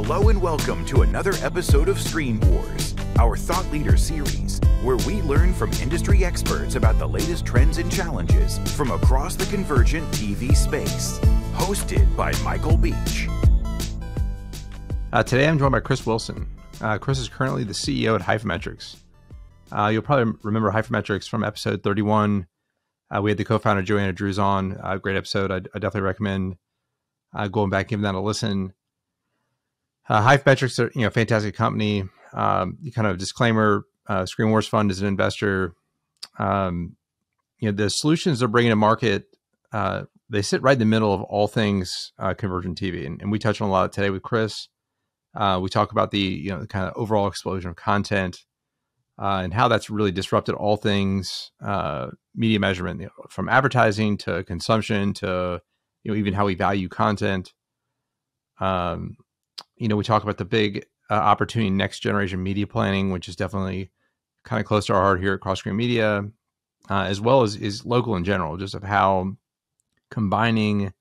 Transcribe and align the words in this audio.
Hello 0.00 0.28
and 0.28 0.40
welcome 0.40 0.86
to 0.86 1.02
another 1.02 1.32
episode 1.42 1.88
of 1.88 2.00
Screen 2.00 2.38
Wars, 2.38 2.94
our 3.18 3.36
thought 3.36 3.68
leader 3.72 3.96
series, 3.96 4.60
where 4.84 4.96
we 4.98 5.22
learn 5.22 5.52
from 5.52 5.72
industry 5.82 6.24
experts 6.24 6.76
about 6.76 7.00
the 7.00 7.06
latest 7.08 7.44
trends 7.44 7.78
and 7.78 7.90
challenges 7.90 8.58
from 8.76 8.92
across 8.92 9.34
the 9.34 9.44
convergent 9.46 10.08
TV 10.12 10.54
space. 10.54 11.18
Hosted 11.54 12.14
by 12.14 12.32
Michael 12.44 12.76
Beach. 12.76 13.26
Uh, 15.12 15.24
today 15.24 15.48
I'm 15.48 15.58
joined 15.58 15.72
by 15.72 15.80
Chris 15.80 16.06
Wilson. 16.06 16.46
Uh, 16.80 16.96
Chris 16.98 17.18
is 17.18 17.28
currently 17.28 17.64
the 17.64 17.72
CEO 17.72 18.14
at 18.14 18.22
HyphaMetrics. 18.24 18.98
Uh, 19.72 19.88
you'll 19.88 20.02
probably 20.02 20.32
remember 20.44 20.70
HyphaMetrics 20.70 21.28
from 21.28 21.42
episode 21.42 21.82
31. 21.82 22.46
Uh, 23.10 23.20
we 23.20 23.32
had 23.32 23.36
the 23.36 23.44
co-founder 23.44 23.82
Joanna 23.82 24.12
Drews 24.12 24.38
on. 24.38 24.78
A 24.80 25.00
great 25.00 25.16
episode. 25.16 25.50
I, 25.50 25.56
I 25.56 25.80
definitely 25.80 26.02
recommend 26.02 26.54
uh, 27.34 27.48
going 27.48 27.70
back 27.70 27.86
and 27.86 27.88
giving 27.88 28.04
that 28.04 28.14
a 28.14 28.20
listen. 28.20 28.74
Uh, 30.08 30.22
HyphaMetrics 30.22 30.78
are 30.78 30.90
you 30.94 31.02
know 31.02 31.10
fantastic 31.10 31.54
company. 31.54 32.04
Um, 32.32 32.78
kind 32.94 33.06
of 33.06 33.18
disclaimer: 33.18 33.84
uh, 34.06 34.26
Screen 34.26 34.50
Wars 34.50 34.66
Fund 34.66 34.90
is 34.90 35.00
an 35.00 35.08
investor. 35.08 35.74
Um, 36.38 36.96
you 37.58 37.70
know 37.70 37.76
the 37.76 37.90
solutions 37.90 38.38
they're 38.38 38.48
bringing 38.48 38.70
to 38.70 38.76
market. 38.76 39.24
Uh, 39.72 40.04
they 40.30 40.42
sit 40.42 40.62
right 40.62 40.74
in 40.74 40.78
the 40.78 40.84
middle 40.84 41.12
of 41.12 41.22
all 41.22 41.46
things 41.46 42.12
uh, 42.18 42.34
convergent 42.34 42.80
TV, 42.80 43.06
and, 43.06 43.20
and, 43.20 43.30
we 43.30 43.38
touch 43.38 43.60
on 43.60 43.68
a 43.68 43.70
lot 43.70 43.92
today 43.92 44.10
with 44.10 44.22
Chris. 44.22 44.68
Uh, 45.34 45.58
we 45.62 45.68
talk 45.68 45.92
about 45.92 46.10
the 46.10 46.18
you 46.18 46.50
know 46.50 46.60
the 46.60 46.66
kind 46.66 46.86
of 46.86 46.94
overall 46.96 47.26
explosion 47.26 47.70
of 47.70 47.76
content 47.76 48.44
uh, 49.20 49.40
and 49.42 49.52
how 49.52 49.68
that's 49.68 49.90
really 49.90 50.12
disrupted 50.12 50.54
all 50.54 50.76
things 50.76 51.50
uh, 51.62 52.08
media 52.34 52.60
measurement, 52.60 53.00
you 53.00 53.06
know, 53.06 53.24
from 53.28 53.48
advertising 53.48 54.16
to 54.16 54.44
consumption 54.44 55.12
to 55.12 55.60
you 56.04 56.12
know 56.12 56.16
even 56.16 56.34
how 56.34 56.46
we 56.46 56.54
value 56.54 56.88
content. 56.88 57.52
Um, 58.60 59.16
you 59.78 59.88
know, 59.88 59.96
we 59.96 60.04
talk 60.04 60.22
about 60.22 60.38
the 60.38 60.44
big 60.44 60.86
uh, 61.10 61.14
opportunity 61.14 61.70
next 61.70 62.00
generation 62.00 62.42
media 62.42 62.66
planning, 62.66 63.10
which 63.10 63.28
is 63.28 63.36
definitely 63.36 63.90
kind 64.44 64.60
of 64.60 64.66
close 64.66 64.86
to 64.86 64.94
our 64.94 65.02
heart 65.02 65.20
here 65.20 65.34
at 65.34 65.40
Cross 65.40 65.60
Screen 65.60 65.76
Media, 65.76 66.24
uh, 66.90 67.02
as 67.02 67.20
well 67.20 67.42
as 67.42 67.56
is 67.56 67.84
local 67.84 68.16
in 68.16 68.24
general, 68.24 68.56
just 68.56 68.74
of 68.74 68.82
how 68.82 69.36
combining 70.10 70.92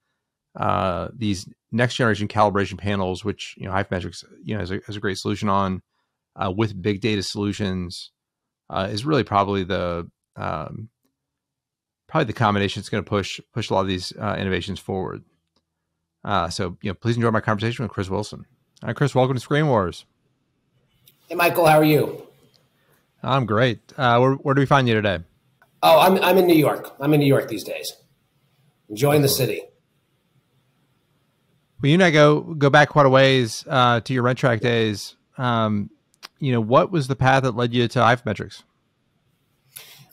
uh, 0.55 1.09
these 1.13 1.47
next 1.71 1.95
generation 1.95 2.27
calibration 2.27 2.77
panels, 2.77 3.23
which 3.23 3.55
you 3.57 3.65
know 3.65 3.71
HyphaMetrics 3.71 4.23
you 4.43 4.53
know 4.53 4.59
has 4.59 4.71
a, 4.71 4.79
has 4.85 4.95
a 4.95 4.99
great 4.99 5.17
solution 5.17 5.49
on, 5.49 5.81
uh, 6.35 6.51
with 6.55 6.81
big 6.81 7.01
data 7.01 7.23
solutions, 7.23 8.11
uh, 8.69 8.87
is 8.91 9.05
really 9.05 9.23
probably 9.23 9.63
the 9.63 10.09
um, 10.35 10.89
probably 12.07 12.25
the 12.25 12.33
combination 12.33 12.81
that's 12.81 12.89
going 12.89 13.03
to 13.03 13.09
push 13.09 13.39
push 13.53 13.69
a 13.69 13.73
lot 13.73 13.81
of 13.81 13.87
these 13.87 14.13
uh, 14.19 14.35
innovations 14.37 14.79
forward. 14.79 15.23
Uh, 16.23 16.49
so 16.49 16.77
you 16.81 16.89
know, 16.89 16.93
please 16.93 17.15
enjoy 17.15 17.31
my 17.31 17.41
conversation 17.41 17.83
with 17.83 17.91
Chris 17.91 18.09
Wilson. 18.09 18.45
Hi, 18.83 18.93
Chris. 18.93 19.15
Welcome 19.15 19.35
to 19.35 19.39
Screen 19.39 19.67
Wars. 19.67 20.05
Hey, 21.27 21.35
Michael. 21.35 21.65
How 21.65 21.79
are 21.79 21.83
you? 21.83 22.27
I'm 23.23 23.47
great. 23.47 23.79
Uh, 23.97 24.19
where, 24.19 24.33
where 24.33 24.53
do 24.53 24.59
we 24.59 24.67
find 24.67 24.87
you 24.87 24.93
today? 24.93 25.19
Oh, 25.81 25.99
I'm 25.99 26.17
I'm 26.23 26.37
in 26.37 26.45
New 26.45 26.55
York. 26.55 26.95
I'm 26.99 27.13
in 27.13 27.19
New 27.19 27.25
York 27.25 27.47
these 27.47 27.63
days, 27.63 27.91
enjoying 28.89 29.23
the 29.23 29.27
city. 29.27 29.63
Well, 31.81 31.89
you 31.89 31.95
and 31.95 32.03
I 32.03 32.11
go 32.11 32.41
go 32.41 32.69
back 32.69 32.89
quite 32.89 33.05
a 33.05 33.09
ways 33.09 33.63
uh, 33.67 34.01
to 34.01 34.13
your 34.13 34.23
Rentrak 34.23 34.59
days. 34.59 35.15
Um, 35.37 35.89
you 36.39 36.51
know, 36.51 36.61
what 36.61 36.91
was 36.91 37.07
the 37.07 37.15
path 37.15 37.43
that 37.43 37.55
led 37.55 37.73
you 37.73 37.87
to 37.87 37.99
HyphaMetrics? 37.99 38.63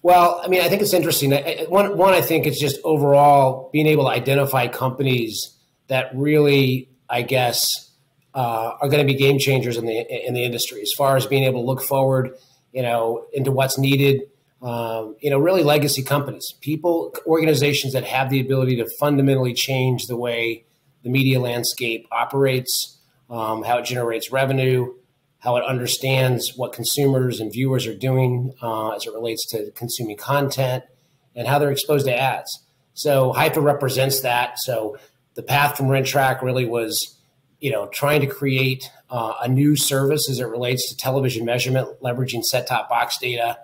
Well, 0.02 0.40
I 0.42 0.48
mean, 0.48 0.62
I 0.62 0.68
think 0.68 0.82
it's 0.82 0.92
interesting. 0.92 1.32
One, 1.68 1.96
one, 1.96 2.12
I 2.12 2.20
think 2.20 2.46
it's 2.46 2.60
just 2.60 2.78
overall 2.84 3.70
being 3.72 3.86
able 3.86 4.04
to 4.04 4.10
identify 4.10 4.68
companies 4.68 5.56
that 5.88 6.10
really, 6.14 6.90
I 7.08 7.22
guess, 7.22 7.90
uh, 8.34 8.76
are 8.80 8.88
going 8.88 9.06
to 9.06 9.10
be 9.10 9.18
game 9.18 9.38
changers 9.38 9.76
in 9.76 9.86
the 9.86 10.26
in 10.26 10.34
the 10.34 10.44
industry 10.44 10.80
as 10.82 10.92
far 10.96 11.16
as 11.16 11.26
being 11.26 11.44
able 11.44 11.60
to 11.62 11.66
look 11.66 11.82
forward, 11.82 12.36
you 12.72 12.82
know, 12.82 13.26
into 13.32 13.52
what's 13.52 13.78
needed. 13.78 14.22
Um, 14.60 15.16
you 15.20 15.28
know, 15.28 15.38
really 15.38 15.62
legacy 15.62 16.02
companies, 16.02 16.54
people, 16.62 17.14
organizations 17.26 17.92
that 17.92 18.04
have 18.04 18.30
the 18.30 18.40
ability 18.40 18.76
to 18.76 18.88
fundamentally 18.98 19.52
change 19.52 20.06
the 20.06 20.16
way 20.16 20.64
the 21.02 21.10
media 21.10 21.38
landscape 21.38 22.08
operates, 22.10 22.98
um, 23.28 23.62
how 23.62 23.76
it 23.76 23.84
generates 23.84 24.32
revenue, 24.32 24.94
how 25.38 25.56
it 25.56 25.64
understands 25.64 26.56
what 26.56 26.72
consumers 26.72 27.40
and 27.40 27.52
viewers 27.52 27.86
are 27.86 27.94
doing 27.94 28.54
uh, 28.62 28.92
as 28.92 29.06
it 29.06 29.12
relates 29.12 29.46
to 29.50 29.70
consuming 29.72 30.16
content, 30.16 30.82
and 31.36 31.46
how 31.46 31.58
they're 31.58 31.70
exposed 31.70 32.06
to 32.06 32.18
ads. 32.18 32.64
So 32.94 33.34
Hypha 33.34 33.62
represents 33.62 34.20
that. 34.22 34.58
So 34.58 34.96
the 35.34 35.42
path 35.42 35.76
from 35.76 35.86
Rentrak 35.86 36.40
really 36.40 36.64
was 36.64 37.13
you 37.64 37.70
know, 37.70 37.86
trying 37.86 38.20
to 38.20 38.26
create 38.26 38.90
uh, 39.08 39.32
a 39.40 39.48
new 39.48 39.74
service 39.74 40.28
as 40.28 40.38
it 40.38 40.44
relates 40.44 40.86
to 40.90 40.96
television 40.98 41.46
measurement, 41.46 41.88
leveraging 42.02 42.44
set-top 42.44 42.90
box 42.90 43.16
data. 43.16 43.56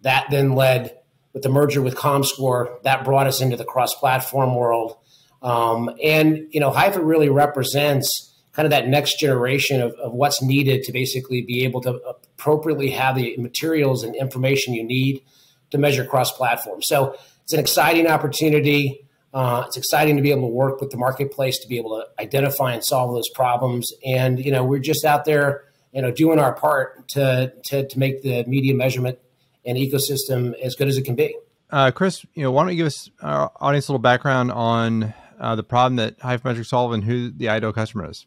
That 0.00 0.28
then 0.30 0.54
led 0.54 0.96
with 1.34 1.42
the 1.42 1.50
merger 1.50 1.82
with 1.82 1.94
ComScore. 1.94 2.82
That 2.84 3.04
brought 3.04 3.26
us 3.26 3.42
into 3.42 3.58
the 3.58 3.66
cross-platform 3.66 4.54
world, 4.54 4.96
um, 5.42 5.90
and 6.02 6.46
you 6.52 6.58
know, 6.58 6.70
Hypha 6.70 7.04
really 7.04 7.28
represents 7.28 8.34
kind 8.52 8.64
of 8.64 8.70
that 8.70 8.88
next 8.88 9.20
generation 9.20 9.82
of, 9.82 9.92
of 10.02 10.14
what's 10.14 10.40
needed 10.40 10.82
to 10.84 10.92
basically 10.92 11.42
be 11.42 11.64
able 11.64 11.82
to 11.82 12.00
appropriately 12.38 12.88
have 12.92 13.14
the 13.14 13.36
materials 13.36 14.04
and 14.04 14.16
information 14.16 14.72
you 14.72 14.84
need 14.84 15.22
to 15.70 15.76
measure 15.76 16.06
cross-platform. 16.06 16.80
So 16.80 17.14
it's 17.42 17.52
an 17.52 17.60
exciting 17.60 18.06
opportunity. 18.06 19.03
Uh, 19.34 19.64
it's 19.66 19.76
exciting 19.76 20.14
to 20.14 20.22
be 20.22 20.30
able 20.30 20.42
to 20.42 20.54
work 20.54 20.80
with 20.80 20.90
the 20.90 20.96
marketplace 20.96 21.58
to 21.58 21.66
be 21.66 21.76
able 21.76 22.00
to 22.00 22.22
identify 22.22 22.72
and 22.72 22.84
solve 22.84 23.12
those 23.12 23.28
problems. 23.30 23.92
And 24.06 24.42
you 24.42 24.52
know, 24.52 24.64
we're 24.64 24.78
just 24.78 25.04
out 25.04 25.24
there, 25.24 25.64
you 25.92 26.00
know, 26.00 26.12
doing 26.12 26.38
our 26.38 26.54
part 26.54 27.08
to 27.08 27.52
to, 27.64 27.86
to 27.86 27.98
make 27.98 28.22
the 28.22 28.44
media 28.44 28.74
measurement 28.74 29.18
and 29.66 29.76
ecosystem 29.76 30.54
as 30.60 30.76
good 30.76 30.86
as 30.86 30.96
it 30.96 31.02
can 31.02 31.16
be. 31.16 31.36
Uh, 31.70 31.90
Chris, 31.90 32.24
you 32.34 32.44
know, 32.44 32.52
why 32.52 32.62
don't 32.62 32.70
you 32.70 32.76
give 32.76 32.86
us 32.86 33.10
our 33.20 33.50
audience 33.60 33.88
a 33.88 33.92
little 33.92 33.98
background 33.98 34.52
on 34.52 35.12
uh, 35.40 35.56
the 35.56 35.64
problem 35.64 35.96
that 35.96 36.18
HyphaMetrics 36.20 36.66
solve 36.66 36.92
and 36.92 37.02
who 37.02 37.30
the 37.30 37.48
ideal 37.48 37.72
customer 37.72 38.08
is? 38.08 38.26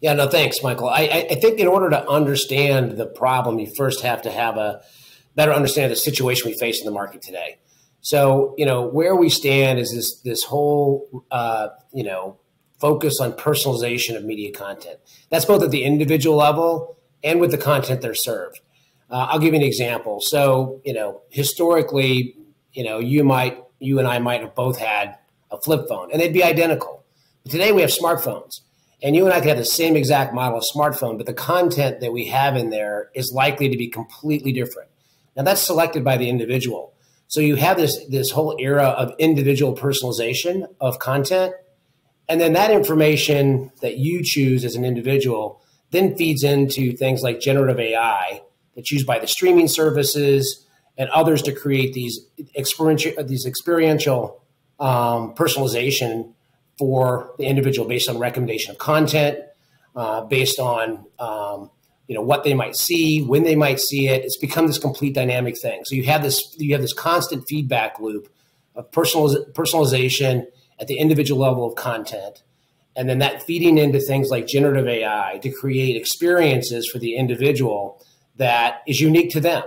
Yeah, 0.00 0.14
no, 0.14 0.26
thanks, 0.26 0.62
Michael. 0.62 0.88
I, 0.88 1.26
I 1.30 1.34
think 1.36 1.60
in 1.60 1.68
order 1.68 1.90
to 1.90 2.08
understand 2.08 2.96
the 2.96 3.06
problem, 3.06 3.58
you 3.58 3.72
first 3.76 4.00
have 4.02 4.22
to 4.22 4.30
have 4.30 4.56
a 4.56 4.82
better 5.36 5.52
understand 5.52 5.92
the 5.92 5.96
situation 5.96 6.50
we 6.50 6.58
face 6.58 6.80
in 6.80 6.86
the 6.86 6.90
market 6.90 7.22
today. 7.22 7.58
So, 8.00 8.54
you 8.56 8.64
know, 8.64 8.86
where 8.86 9.14
we 9.14 9.28
stand 9.28 9.78
is 9.78 9.92
this 9.94 10.20
this 10.20 10.44
whole 10.44 11.24
uh, 11.30 11.68
you 11.92 12.04
know 12.04 12.38
focus 12.78 13.20
on 13.20 13.32
personalization 13.32 14.16
of 14.16 14.24
media 14.24 14.52
content. 14.52 14.98
That's 15.28 15.44
both 15.44 15.62
at 15.62 15.70
the 15.70 15.84
individual 15.84 16.36
level 16.36 16.96
and 17.22 17.40
with 17.40 17.50
the 17.50 17.58
content 17.58 18.00
they're 18.00 18.14
served. 18.14 18.60
Uh, 19.10 19.26
I'll 19.28 19.38
give 19.38 19.52
you 19.52 19.60
an 19.60 19.66
example. 19.66 20.20
So, 20.20 20.80
you 20.84 20.94
know, 20.94 21.20
historically, 21.30 22.36
you 22.72 22.84
know, 22.84 22.98
you 22.98 23.22
might 23.24 23.62
you 23.80 23.98
and 23.98 24.08
I 24.08 24.18
might 24.18 24.40
have 24.40 24.54
both 24.54 24.78
had 24.78 25.18
a 25.50 25.60
flip 25.60 25.88
phone, 25.88 26.10
and 26.12 26.20
they'd 26.20 26.32
be 26.32 26.44
identical. 26.44 27.04
But 27.42 27.52
today 27.52 27.72
we 27.72 27.80
have 27.80 27.90
smartphones, 27.90 28.60
and 29.02 29.16
you 29.16 29.24
and 29.24 29.34
I 29.34 29.40
could 29.40 29.48
have 29.48 29.58
the 29.58 29.64
same 29.64 29.96
exact 29.96 30.32
model 30.32 30.58
of 30.58 30.64
smartphone, 30.64 31.16
but 31.16 31.26
the 31.26 31.34
content 31.34 32.00
that 32.00 32.12
we 32.12 32.26
have 32.26 32.56
in 32.56 32.70
there 32.70 33.10
is 33.14 33.32
likely 33.32 33.68
to 33.68 33.76
be 33.76 33.88
completely 33.88 34.52
different. 34.52 34.90
Now, 35.36 35.42
that's 35.42 35.62
selected 35.62 36.04
by 36.04 36.16
the 36.16 36.28
individual. 36.28 36.94
So 37.30 37.40
you 37.40 37.54
have 37.54 37.76
this 37.76 38.04
this 38.06 38.32
whole 38.32 38.56
era 38.58 38.86
of 38.86 39.14
individual 39.20 39.76
personalization 39.76 40.66
of 40.80 40.98
content, 40.98 41.54
and 42.28 42.40
then 42.40 42.54
that 42.54 42.72
information 42.72 43.70
that 43.82 43.98
you 43.98 44.24
choose 44.24 44.64
as 44.64 44.74
an 44.74 44.84
individual 44.84 45.62
then 45.92 46.16
feeds 46.16 46.42
into 46.42 46.92
things 46.96 47.22
like 47.22 47.40
generative 47.40 47.78
AI 47.78 48.42
that's 48.74 48.90
used 48.90 49.06
by 49.06 49.20
the 49.20 49.28
streaming 49.28 49.68
services 49.68 50.66
and 50.98 51.08
others 51.10 51.40
to 51.42 51.52
create 51.52 51.92
these 51.92 52.18
experiential 52.56 53.22
these 53.22 53.46
experiential 53.46 54.42
um, 54.80 55.32
personalization 55.36 56.32
for 56.80 57.32
the 57.38 57.44
individual 57.44 57.86
based 57.86 58.08
on 58.08 58.18
recommendation 58.18 58.72
of 58.72 58.78
content, 58.78 59.38
uh, 59.94 60.22
based 60.22 60.58
on 60.58 61.06
um, 61.20 61.70
you 62.10 62.16
know 62.16 62.22
what 62.22 62.42
they 62.42 62.54
might 62.54 62.74
see 62.74 63.22
when 63.22 63.44
they 63.44 63.54
might 63.54 63.78
see 63.78 64.08
it. 64.08 64.24
It's 64.24 64.36
become 64.36 64.66
this 64.66 64.78
complete 64.78 65.14
dynamic 65.14 65.56
thing. 65.56 65.84
So 65.84 65.94
you 65.94 66.02
have 66.06 66.24
this 66.24 66.56
you 66.58 66.72
have 66.72 66.82
this 66.82 66.92
constant 66.92 67.46
feedback 67.46 68.00
loop 68.00 68.28
of 68.74 68.90
personaliz- 68.90 69.52
personalization 69.52 70.46
at 70.80 70.88
the 70.88 70.98
individual 70.98 71.40
level 71.40 71.64
of 71.64 71.76
content 71.76 72.42
and 72.96 73.08
then 73.08 73.20
that 73.20 73.44
feeding 73.44 73.78
into 73.78 74.00
things 74.00 74.28
like 74.28 74.48
generative 74.48 74.88
ai 74.88 75.38
to 75.40 75.52
create 75.52 75.94
experiences 75.94 76.90
for 76.90 76.98
the 76.98 77.14
individual 77.14 78.04
that 78.38 78.82
is 78.88 78.98
unique 78.98 79.30
to 79.30 79.40
them. 79.40 79.62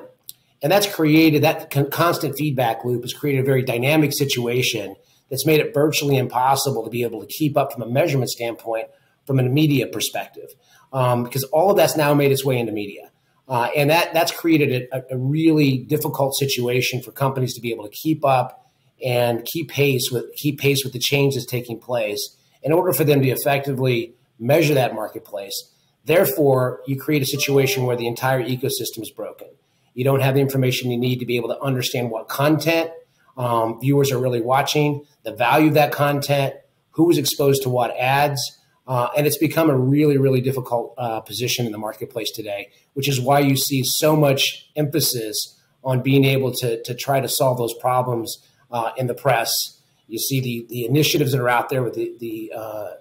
And 0.61 0.69
that's 0.69 0.93
created 0.93 1.43
that 1.43 1.71
con- 1.71 1.91
constant 1.91 2.37
feedback 2.37 2.83
loop 2.83 3.03
has 3.03 3.13
created 3.13 3.39
a 3.39 3.45
very 3.45 3.63
dynamic 3.63 4.11
situation 4.11 4.97
that's 5.29 5.45
made 5.45 5.61
it 5.61 5.73
virtually 5.73 6.17
impossible 6.17 6.83
to 6.83 6.89
be 6.89 7.03
able 7.03 7.21
to 7.21 7.27
keep 7.27 7.55
up 7.55 7.71
from 7.71 7.83
a 7.83 7.87
measurement 7.87 8.31
standpoint 8.31 8.87
from 9.25 9.39
an 9.39 9.53
media 9.53 9.87
perspective 9.87 10.49
um, 10.93 11.23
because 11.23 11.43
all 11.45 11.71
of 11.71 11.77
that's 11.77 11.97
now 11.97 12.13
made 12.13 12.31
its 12.31 12.45
way 12.45 12.57
into 12.57 12.71
media. 12.71 13.11
Uh, 13.47 13.67
and 13.75 13.89
that 13.89 14.13
that's 14.13 14.31
created 14.31 14.87
a, 14.93 15.03
a, 15.13 15.17
really 15.17 15.79
difficult 15.79 16.33
situation 16.37 17.01
for 17.01 17.11
companies 17.11 17.53
to 17.53 17.59
be 17.59 17.73
able 17.73 17.83
to 17.83 17.89
keep 17.89 18.23
up 18.23 18.71
and 19.03 19.43
keep 19.43 19.69
pace 19.69 20.09
with 20.11 20.33
keep 20.35 20.57
pace 20.57 20.85
with 20.85 20.93
the 20.93 20.99
changes 20.99 21.45
taking 21.45 21.77
place. 21.77 22.37
In 22.61 22.71
order 22.71 22.93
for 22.93 23.03
them 23.03 23.21
to 23.21 23.27
effectively 23.27 24.13
measure 24.39 24.73
that 24.75 24.95
marketplace, 24.95 25.73
Therefore, 26.05 26.81
you 26.85 26.99
create 26.99 27.21
a 27.21 27.25
situation 27.25 27.85
where 27.85 27.95
the 27.95 28.07
entire 28.07 28.43
ecosystem 28.43 29.01
is 29.01 29.09
broken. 29.09 29.47
You 29.93 30.03
don't 30.03 30.21
have 30.21 30.35
the 30.35 30.41
information 30.41 30.91
you 30.91 30.97
need 30.97 31.19
to 31.19 31.25
be 31.25 31.37
able 31.37 31.49
to 31.49 31.59
understand 31.61 32.09
what 32.11 32.27
content 32.27 32.91
um, 33.37 33.79
viewers 33.79 34.11
are 34.11 34.19
really 34.19 34.41
watching, 34.41 35.05
the 35.23 35.31
value 35.31 35.69
of 35.69 35.75
that 35.75 35.91
content, 35.91 36.55
who 36.91 37.09
is 37.09 37.17
exposed 37.17 37.63
to 37.63 37.69
what 37.69 37.95
ads. 37.97 38.59
Uh, 38.85 39.07
and 39.15 39.25
it's 39.25 39.37
become 39.37 39.69
a 39.69 39.77
really, 39.77 40.17
really 40.17 40.41
difficult 40.41 40.93
uh, 40.97 41.21
position 41.21 41.65
in 41.65 41.71
the 41.71 41.77
marketplace 41.77 42.31
today, 42.31 42.69
which 42.93 43.07
is 43.07 43.19
why 43.19 43.39
you 43.39 43.55
see 43.55 43.83
so 43.83 44.15
much 44.15 44.69
emphasis 44.75 45.57
on 45.83 46.01
being 46.01 46.25
able 46.25 46.51
to, 46.51 46.81
to 46.83 46.93
try 46.93 47.19
to 47.19 47.27
solve 47.27 47.57
those 47.57 47.73
problems 47.75 48.37
uh, 48.71 48.91
in 48.97 49.07
the 49.07 49.13
press. 49.13 49.79
You 50.07 50.19
see 50.19 50.41
the, 50.41 50.65
the 50.69 50.85
initiatives 50.85 51.31
that 51.31 51.39
are 51.39 51.49
out 51.49 51.69
there 51.69 51.81
with 51.81 51.93
the, 51.93 52.13
the 52.19 52.51
uh, 52.55 52.91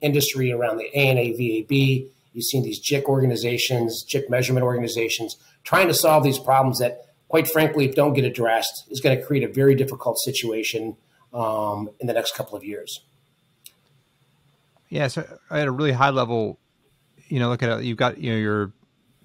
industry 0.00 0.52
around 0.52 0.76
the 0.76 0.94
ANA 0.94 1.32
VAB. 1.32 2.08
You've 2.32 2.44
seen 2.44 2.62
these 2.62 2.80
JIC 2.80 3.04
organizations, 3.04 4.04
JIC 4.04 4.30
measurement 4.30 4.64
organizations, 4.64 5.36
trying 5.64 5.88
to 5.88 5.94
solve 5.94 6.22
these 6.24 6.38
problems 6.38 6.78
that, 6.78 7.06
quite 7.28 7.48
frankly, 7.48 7.86
if 7.86 7.94
don't 7.94 8.14
get 8.14 8.24
addressed, 8.24 8.84
is 8.90 9.00
going 9.00 9.18
to 9.18 9.24
create 9.24 9.42
a 9.42 9.52
very 9.52 9.74
difficult 9.74 10.18
situation 10.18 10.96
um, 11.34 11.90
in 12.00 12.06
the 12.06 12.12
next 12.12 12.34
couple 12.34 12.56
of 12.56 12.64
years. 12.64 13.00
Yeah, 14.92 15.08
so 15.08 15.24
at 15.50 15.66
a 15.66 15.70
really 15.70 15.92
high 15.92 16.10
level, 16.10 16.60
you 17.28 17.38
know, 17.38 17.48
look 17.48 17.62
at 17.62 17.78
it. 17.78 17.84
You've 17.84 17.96
got 17.96 18.18
you 18.18 18.30
know 18.30 18.36
your 18.36 18.74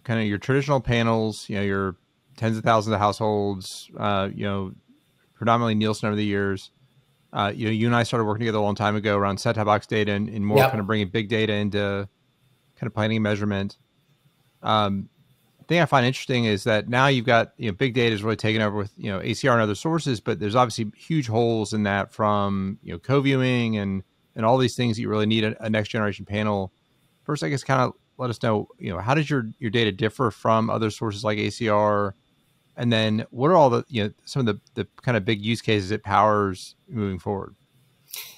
kind 0.05 0.17
of 0.17 0.25
your 0.25 0.37
traditional 0.37 0.79
panels. 0.79 1.49
You 1.49 1.57
know, 1.57 1.61
your 1.61 1.97
tens 2.37 2.57
of 2.57 2.63
thousands 2.63 2.93
of 2.93 3.01
households. 3.01 3.91
Uh, 3.97 4.29
you 4.33 4.45
know, 4.45 4.71
predominantly 5.35 5.75
Nielsen 5.75 6.07
over 6.07 6.15
the 6.15 6.23
years. 6.23 6.71
Uh, 7.33 7.51
you 7.53 7.65
know, 7.65 7.71
you 7.71 7.85
and 7.85 7.93
I 7.93 8.03
started 8.03 8.23
working 8.23 8.39
together 8.45 8.59
a 8.59 8.61
long 8.61 8.75
time 8.75 8.95
ago 8.95 9.17
around 9.17 9.39
set-top 9.39 9.65
box 9.65 9.85
data 9.85 10.13
and, 10.13 10.29
and 10.29 10.45
more 10.45 10.59
yep. 10.59 10.69
kind 10.69 10.79
of 10.79 10.87
bringing 10.87 11.09
big 11.09 11.27
data 11.27 11.51
into 11.51 12.07
kind 12.79 12.87
of 12.87 12.93
planning 12.93 13.17
and 13.17 13.23
measurement. 13.23 13.77
Um, 14.63 15.09
the 15.59 15.65
thing 15.65 15.81
I 15.81 15.85
find 15.85 16.05
interesting 16.05 16.45
is 16.45 16.63
that 16.63 16.87
now 16.87 17.07
you've 17.07 17.25
got 17.25 17.51
you 17.57 17.69
know 17.69 17.75
big 17.75 17.93
data 17.93 18.15
is 18.15 18.23
really 18.23 18.37
taken 18.37 18.61
over 18.61 18.77
with 18.77 18.93
you 18.95 19.11
know 19.11 19.19
ACR 19.19 19.51
and 19.51 19.61
other 19.61 19.75
sources, 19.75 20.21
but 20.21 20.39
there's 20.39 20.55
obviously 20.55 20.93
huge 20.95 21.27
holes 21.27 21.73
in 21.73 21.83
that 21.83 22.13
from 22.13 22.79
you 22.81 22.93
know 22.93 22.99
co-viewing 22.99 23.75
and 23.75 24.03
and 24.37 24.45
all 24.45 24.57
these 24.57 24.75
things 24.75 24.97
you 24.97 25.09
really 25.09 25.25
need 25.25 25.43
a, 25.43 25.65
a 25.65 25.69
next 25.69 25.89
generation 25.89 26.23
panel. 26.23 26.71
First, 27.23 27.43
I 27.43 27.49
guess 27.49 27.63
kind 27.63 27.81
of 27.81 27.93
let 28.17 28.29
us 28.29 28.41
know 28.41 28.69
you 28.79 28.93
know 28.93 28.99
how 28.99 29.13
does 29.15 29.29
your 29.29 29.49
your 29.59 29.71
data 29.71 29.91
differ 29.91 30.31
from 30.31 30.69
other 30.69 30.89
sources 30.91 31.25
like 31.25 31.37
ACR, 31.37 32.13
and 32.77 32.93
then 32.93 33.25
what 33.31 33.49
are 33.49 33.55
all 33.55 33.69
the 33.69 33.83
you 33.89 34.05
know 34.05 34.13
some 34.23 34.41
of 34.41 34.45
the 34.45 34.61
the 34.75 34.87
kind 35.01 35.17
of 35.17 35.25
big 35.25 35.43
use 35.43 35.61
cases 35.61 35.91
it 35.91 36.03
powers 36.03 36.75
moving 36.87 37.19
forward. 37.19 37.55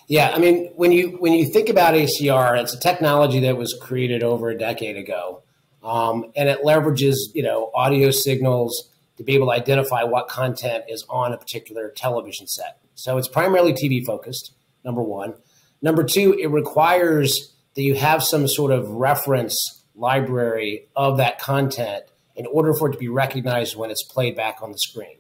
Yeah, 0.08 0.32
I 0.34 0.40
mean, 0.40 0.72
when 0.76 0.92
you 0.92 1.18
when 1.20 1.34
you 1.34 1.52
think 1.52 1.70
about 1.70 1.94
ACR, 1.94 2.60
it's 2.60 2.74
a 2.74 2.80
technology 2.80 3.42
that 3.42 3.58
was 3.58 3.78
created 3.80 4.24
over 4.24 4.50
a 4.50 4.58
decade 4.58 4.98
ago, 4.98 5.44
um, 5.84 6.32
and 6.36 6.50
it 6.50 6.64
leverages 6.64 7.16
you 7.34 7.44
know 7.44 7.70
audio 7.76 8.10
signals 8.10 8.90
to 9.18 9.24
be 9.24 9.36
able 9.36 9.48
to 9.48 9.52
identify 9.54 10.04
what 10.04 10.30
content 10.30 10.86
is 10.88 11.06
on 11.10 11.34
a 11.34 11.38
particular 11.38 11.90
television 11.90 12.48
set. 12.48 12.80
So 12.96 13.18
it's 13.18 13.28
primarily 13.28 13.74
TV 13.74 14.04
focused. 14.04 14.54
Number 14.86 15.04
one. 15.04 15.34
Number 15.82 16.04
two, 16.04 16.38
it 16.40 16.48
requires 16.48 17.54
that 17.76 17.84
you 17.84 17.96
have 17.96 18.24
some 18.24 18.48
sort 18.48 18.72
of 18.72 18.90
reference 18.90 19.84
library 19.96 20.88
of 20.96 21.18
that 21.18 21.40
content 21.40 22.04
in 22.36 22.46
order 22.48 22.74
for 22.74 22.90
it 22.90 22.94
to 22.94 22.98
be 22.98 23.10
recognized 23.10 23.76
when 23.76 23.92
it's 23.92 24.04
played 24.04 24.36
back 24.36 24.62
on 24.62 24.72
the 24.72 24.78
screen. 24.78 25.18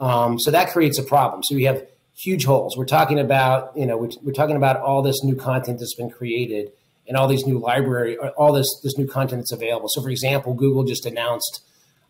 Um, 0.00 0.38
so 0.38 0.50
that 0.50 0.70
creates 0.70 0.98
a 0.98 1.02
problem. 1.02 1.42
So 1.42 1.54
we 1.54 1.64
have 1.64 1.86
huge 2.16 2.44
holes. 2.44 2.76
We're 2.76 2.86
talking 2.86 3.18
about, 3.18 3.76
you 3.76 3.86
know, 3.86 3.96
we're, 3.96 4.10
we're 4.22 4.32
talking 4.32 4.56
about 4.56 4.76
all 4.76 5.02
this 5.02 5.22
new 5.22 5.36
content 5.36 5.78
that's 5.78 5.94
been 5.94 6.10
created 6.10 6.72
and 7.06 7.16
all 7.16 7.28
these 7.28 7.46
new 7.46 7.58
library, 7.58 8.16
all 8.18 8.52
this 8.52 8.68
this 8.82 8.96
new 8.96 9.06
content 9.06 9.40
that's 9.42 9.52
available. 9.52 9.88
So, 9.88 10.02
for 10.02 10.10
example, 10.10 10.54
Google 10.54 10.84
just 10.84 11.06
announced 11.06 11.62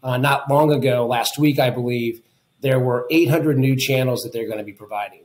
uh, 0.02 0.16
not 0.16 0.50
long 0.50 0.72
ago, 0.72 1.06
last 1.06 1.38
week, 1.38 1.58
I 1.58 1.70
believe, 1.70 2.20
there 2.60 2.78
were 2.78 3.06
800 3.10 3.58
new 3.58 3.76
channels 3.76 4.22
that 4.22 4.32
they're 4.32 4.46
going 4.46 4.58
to 4.58 4.64
be 4.64 4.72
providing. 4.72 5.22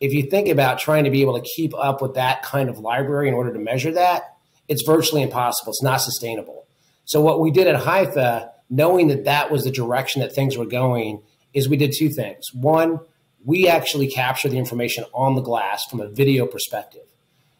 If 0.00 0.12
you 0.12 0.24
think 0.24 0.48
about 0.48 0.78
trying 0.78 1.04
to 1.04 1.10
be 1.10 1.22
able 1.22 1.40
to 1.40 1.46
keep 1.56 1.74
up 1.76 2.00
with 2.00 2.14
that 2.14 2.42
kind 2.42 2.68
of 2.68 2.78
library 2.78 3.28
in 3.28 3.34
order 3.34 3.52
to 3.52 3.58
measure 3.58 3.92
that, 3.92 4.36
it's 4.68 4.82
virtually 4.82 5.22
impossible. 5.22 5.72
It's 5.72 5.82
not 5.82 6.00
sustainable. 6.00 6.66
So, 7.04 7.20
what 7.20 7.40
we 7.40 7.50
did 7.50 7.66
at 7.66 7.80
Hypha, 7.82 8.50
knowing 8.70 9.08
that 9.08 9.24
that 9.24 9.50
was 9.50 9.64
the 9.64 9.70
direction 9.70 10.20
that 10.20 10.34
things 10.34 10.56
were 10.56 10.66
going, 10.66 11.22
is 11.54 11.68
we 11.68 11.76
did 11.76 11.94
two 11.96 12.10
things. 12.10 12.52
One, 12.52 13.00
we 13.44 13.68
actually 13.68 14.08
capture 14.08 14.48
the 14.48 14.58
information 14.58 15.04
on 15.14 15.34
the 15.34 15.40
glass 15.40 15.84
from 15.86 16.00
a 16.00 16.08
video 16.08 16.46
perspective. 16.46 17.02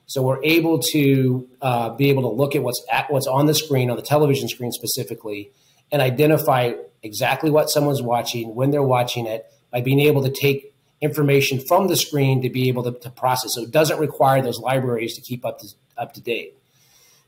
So 0.06 0.22
we're 0.22 0.42
able 0.42 0.78
to 0.78 1.48
uh, 1.60 1.90
be 1.90 2.10
able 2.10 2.22
to 2.22 2.28
look 2.28 2.54
at 2.54 2.62
what's 2.62 2.84
at 2.90 3.10
what's 3.10 3.26
on 3.26 3.46
the 3.46 3.54
screen, 3.54 3.90
on 3.90 3.96
the 3.96 4.02
television 4.02 4.48
screen 4.48 4.72
specifically, 4.72 5.50
and 5.92 6.00
identify 6.02 6.72
exactly 7.02 7.50
what 7.50 7.70
someone's 7.70 8.02
watching, 8.02 8.54
when 8.54 8.70
they're 8.70 8.82
watching 8.82 9.26
it, 9.26 9.46
by 9.70 9.80
being 9.80 10.00
able 10.00 10.22
to 10.22 10.30
take 10.30 10.74
information 11.00 11.60
from 11.60 11.88
the 11.88 11.96
screen 11.96 12.42
to 12.42 12.50
be 12.50 12.68
able 12.68 12.82
to, 12.82 12.92
to 13.00 13.10
process. 13.10 13.54
So 13.54 13.62
it 13.62 13.70
doesn't 13.70 13.98
require 13.98 14.42
those 14.42 14.58
libraries 14.58 15.14
to 15.16 15.20
keep 15.20 15.44
up 15.44 15.60
to, 15.60 15.68
up 15.96 16.12
to 16.14 16.20
date. 16.20 16.54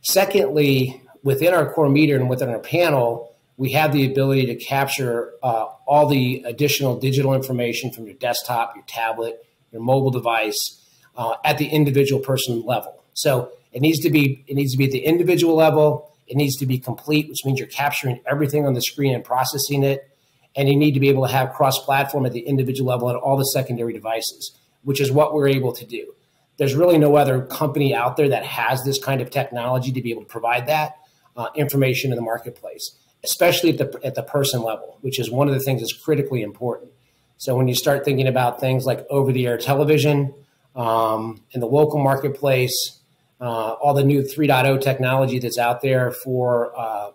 Secondly, 0.03 1.03
within 1.23 1.55
our 1.55 1.73
core 1.73 1.89
meter 1.89 2.17
and 2.17 2.29
within 2.29 2.49
our 2.49 2.59
panel, 2.59 3.35
we 3.57 3.73
have 3.73 3.93
the 3.93 4.07
ability 4.07 4.47
to 4.47 4.55
capture 4.55 5.35
uh, 5.43 5.67
all 5.87 6.07
the 6.09 6.43
additional 6.47 6.99
digital 6.99 7.35
information 7.35 7.91
from 7.91 8.07
your 8.07 8.15
desktop, 8.15 8.75
your 8.75 8.85
tablet, 8.87 9.45
your 9.71 9.83
mobile 9.83 10.11
device 10.11 10.81
uh, 11.17 11.35
at 11.45 11.59
the 11.59 11.67
individual 11.67 12.23
person 12.23 12.65
level. 12.65 13.05
So 13.13 13.53
it 13.73 13.83
needs 13.83 14.01
to 14.01 14.11
be 14.11 14.45
it 14.49 14.55
needs 14.55 14.73
to 14.73 14.79
be 14.79 14.87
at 14.87 14.93
the 14.93 15.05
individual 15.05 15.55
level. 15.55 16.11
It 16.27 16.37
needs 16.37 16.57
to 16.57 16.67
be 16.67 16.79
complete, 16.79 17.29
which 17.29 17.45
means 17.45 17.59
you're 17.59 17.69
capturing 17.69 18.21
everything 18.25 18.67
on 18.67 18.75
the 18.75 18.81
screen 18.81 19.15
and 19.15 19.25
processing 19.25 19.83
it. 19.83 20.10
And 20.57 20.69
you 20.69 20.77
need 20.77 20.93
to 20.93 21.01
be 21.01 21.09
able 21.09 21.27
to 21.27 21.33
have 21.33 21.53
cross-platform 21.53 22.27
at 22.27 22.33
the 22.33 22.41
individual 22.41 22.91
level 22.91 23.09
at 23.09 23.17
all 23.17 23.37
the 23.37 23.45
secondary 23.45 23.93
devices, 23.93 24.53
which 24.83 25.01
is 25.01 25.13
what 25.13 25.33
we're 25.33 25.49
able 25.49 25.73
to 25.73 25.87
do. 25.87 26.13
There's 26.57 26.75
really 26.75 26.99
no 26.99 27.17
other 27.17 27.43
company 27.43 27.95
out 27.95 28.17
there 28.17 28.29
that 28.29 28.45
has 28.45 28.85
this 28.85 29.03
kind 29.03 29.21
of 29.21 29.31
technology 29.31 29.93
to 29.93 30.03
be 30.03 30.11
able 30.11 30.23
to 30.23 30.29
provide 30.29 30.67
that 30.67 30.97
uh, 31.37 31.49
information 31.55 32.11
in 32.11 32.17
the 32.17 32.23
marketplace 32.23 32.97
especially 33.25 33.71
at 33.71 33.79
the 33.79 34.01
at 34.05 34.15
the 34.15 34.23
person 34.23 34.63
level, 34.63 34.99
which 35.01 35.19
is 35.19 35.31
one 35.31 35.49
of 35.49 35.55
the 35.55 35.61
things 35.61 35.81
that's 35.81 35.93
critically 35.93 36.43
important. 36.43 36.91
So 37.37 37.57
when 37.57 37.69
you 37.69 37.75
start 37.75 38.05
thinking 38.05 38.27
about 38.27 38.61
things 38.61 38.85
like 38.85 39.07
over-the-air 39.09 39.57
television 39.57 40.35
um, 40.77 41.43
in 41.53 41.61
the 41.61 41.67
local 41.67 41.99
marketplace, 41.99 43.01
uh, 43.41 43.45
all 43.45 43.95
the 43.95 44.05
new 44.05 44.21
3.0 44.21 44.79
technology 44.83 45.39
that's 45.39 45.57
out 45.57 45.81
there 45.81 46.11
for 46.11 46.79
uh, 46.79 47.11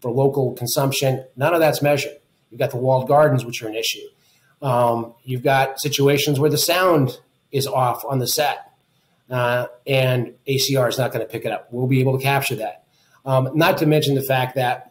for 0.00 0.10
local 0.10 0.52
consumption, 0.54 1.24
none 1.36 1.54
of 1.54 1.60
that's 1.60 1.82
measured. 1.82 2.16
You've 2.50 2.58
got 2.58 2.70
the 2.70 2.76
walled 2.76 3.08
gardens, 3.08 3.44
which 3.44 3.62
are 3.62 3.68
an 3.68 3.74
issue. 3.74 4.06
Um, 4.62 5.14
you've 5.24 5.42
got 5.42 5.80
situations 5.80 6.38
where 6.38 6.50
the 6.50 6.58
sound 6.58 7.18
is 7.50 7.66
off 7.66 8.04
on 8.04 8.18
the 8.18 8.26
set, 8.26 8.72
uh, 9.30 9.66
and 9.86 10.34
ACR 10.48 10.88
is 10.88 10.98
not 10.98 11.12
going 11.12 11.24
to 11.24 11.30
pick 11.30 11.44
it 11.44 11.52
up. 11.52 11.68
We'll 11.70 11.86
be 11.86 12.00
able 12.00 12.18
to 12.18 12.22
capture 12.22 12.56
that. 12.56 12.84
Um, 13.24 13.50
not 13.54 13.78
to 13.78 13.86
mention 13.86 14.14
the 14.14 14.22
fact 14.22 14.56
that 14.56 14.90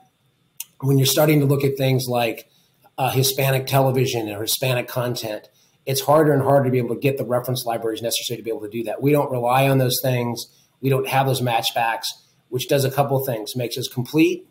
when 0.82 0.98
you're 0.98 1.06
starting 1.06 1.40
to 1.42 1.46
look 1.46 1.64
at 1.64 1.78
things 1.78 2.06
like 2.08 2.50
uh, 2.98 3.10
Hispanic 3.10 3.68
television 3.68 4.30
or 4.30 4.42
Hispanic 4.42 4.88
content, 4.88 5.50
it's 5.86 6.02
harder 6.02 6.34
and 6.34 6.44
harder 6.44 6.66
to 6.66 6.72
be 6.72 6.78
able 6.78 6.96
to 6.96 7.02
get 7.02 7.18
the 7.18 7.26
reference 7.26 7.66
libraries 7.66 8.02
necessary 8.02 8.38
to 8.38 8.44
be 8.44 8.50
able 8.52 8.62
to 8.62 8.70
do 8.70 8.84
that. 8.84 9.02
We 9.02 9.12
don't 9.12 9.32
rely 9.32 9.68
on 9.68 9.78
those 9.78 10.00
things. 10.02 10.48
We 10.82 10.90
don't 10.90 11.08
have 11.08 11.26
those 11.26 11.42
matchbacks, 11.42 12.06
which 12.50 12.68
does 12.68 12.86
a 12.86 12.92
couple 12.92 13.24
things: 13.26 13.56
makes 13.56 13.78
us 13.78 13.88
complete, 13.88 14.48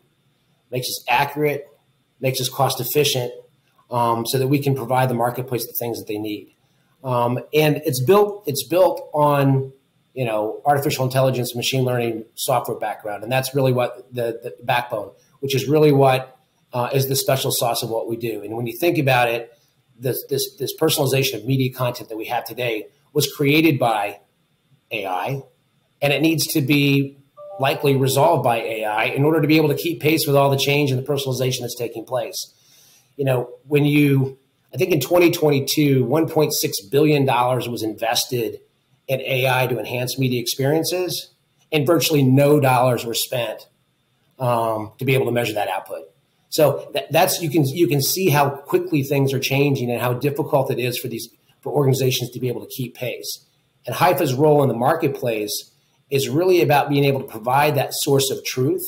makes 0.71 0.87
us 0.87 1.03
accurate, 1.07 1.68
makes 2.19 2.39
us 2.41 2.49
cost 2.49 2.79
efficient, 2.79 3.31
um, 3.91 4.25
so 4.25 4.37
that 4.37 4.47
we 4.47 4.59
can 4.59 4.75
provide 4.75 5.09
the 5.09 5.13
marketplace 5.15 5.65
the 5.65 5.73
things 5.73 5.97
that 5.99 6.07
they 6.07 6.17
need. 6.17 6.53
Um, 7.03 7.39
and 7.53 7.81
it's 7.85 8.03
built 8.03 8.43
it's 8.45 8.67
built 8.67 9.09
on 9.13 9.71
you 10.13 10.25
know 10.25 10.61
artificial 10.65 11.05
intelligence, 11.05 11.55
machine 11.55 11.83
learning, 11.83 12.25
software 12.35 12.77
background, 12.77 13.23
and 13.23 13.31
that's 13.31 13.55
really 13.55 13.71
what 13.71 14.13
the, 14.13 14.39
the 14.43 14.55
backbone 14.63 15.11
which 15.39 15.55
is 15.55 15.67
really 15.67 15.91
what 15.91 16.37
uh, 16.73 16.89
is 16.93 17.07
the 17.07 17.15
special 17.15 17.51
sauce 17.51 17.81
of 17.81 17.89
what 17.89 18.07
we 18.07 18.15
do. 18.15 18.43
And 18.43 18.55
when 18.55 18.67
you 18.67 18.77
think 18.79 18.97
about 18.97 19.29
it, 19.29 19.53
this, 19.97 20.23
this, 20.29 20.55
this 20.57 20.71
personalization 20.79 21.35
of 21.35 21.45
media 21.45 21.73
content 21.73 22.09
that 22.09 22.17
we 22.17 22.25
have 22.25 22.45
today 22.45 22.87
was 23.13 23.31
created 23.31 23.79
by 23.79 24.19
AI, 24.91 25.41
and 26.01 26.13
it 26.13 26.21
needs 26.21 26.47
to 26.47 26.61
be 26.61 27.17
likely 27.59 27.95
resolved 27.95 28.43
by 28.43 28.57
AI 28.57 29.05
in 29.05 29.23
order 29.23 29.41
to 29.41 29.47
be 29.47 29.57
able 29.57 29.69
to 29.69 29.75
keep 29.75 30.01
pace 30.01 30.25
with 30.25 30.35
all 30.35 30.49
the 30.49 30.57
change 30.57 30.91
and 30.91 30.99
the 30.99 31.07
personalization 31.07 31.61
that's 31.61 31.75
taking 31.75 32.05
place. 32.05 32.53
You 33.17 33.25
know, 33.25 33.49
when 33.67 33.85
you, 33.85 34.37
I 34.73 34.77
think 34.77 34.91
in 34.91 34.99
2022, 34.99 36.05
$1.6 36.05 36.51
billion 36.91 37.25
was 37.25 37.83
invested 37.83 38.59
in 39.07 39.21
AI 39.21 39.67
to 39.67 39.79
enhance 39.79 40.17
media 40.17 40.39
experiences, 40.39 41.31
and 41.71 41.85
virtually 41.85 42.23
no 42.23 42.59
dollars 42.59 43.05
were 43.05 43.13
spent 43.13 43.67
um, 44.39 44.93
to 44.99 45.05
be 45.05 45.15
able 45.15 45.25
to 45.25 45.31
measure 45.31 45.53
that 45.53 45.67
output. 45.67 46.03
So 46.49 46.89
that, 46.93 47.11
that's 47.11 47.41
you 47.41 47.49
can 47.49 47.65
you 47.67 47.87
can 47.87 48.01
see 48.01 48.29
how 48.29 48.49
quickly 48.49 49.03
things 49.03 49.33
are 49.33 49.39
changing 49.39 49.91
and 49.91 50.01
how 50.01 50.13
difficult 50.13 50.71
it 50.71 50.79
is 50.79 50.97
for 50.97 51.07
these 51.07 51.29
for 51.61 51.71
organizations 51.71 52.31
to 52.31 52.39
be 52.39 52.47
able 52.47 52.61
to 52.61 52.71
keep 52.75 52.95
pace. 52.95 53.45
And 53.85 53.95
Hypha's 53.95 54.33
role 54.33 54.63
in 54.63 54.69
the 54.69 54.75
marketplace 54.75 55.71
is 56.09 56.29
really 56.29 56.61
about 56.61 56.89
being 56.89 57.05
able 57.05 57.21
to 57.21 57.27
provide 57.27 57.75
that 57.75 57.93
source 57.93 58.29
of 58.31 58.43
truth 58.43 58.87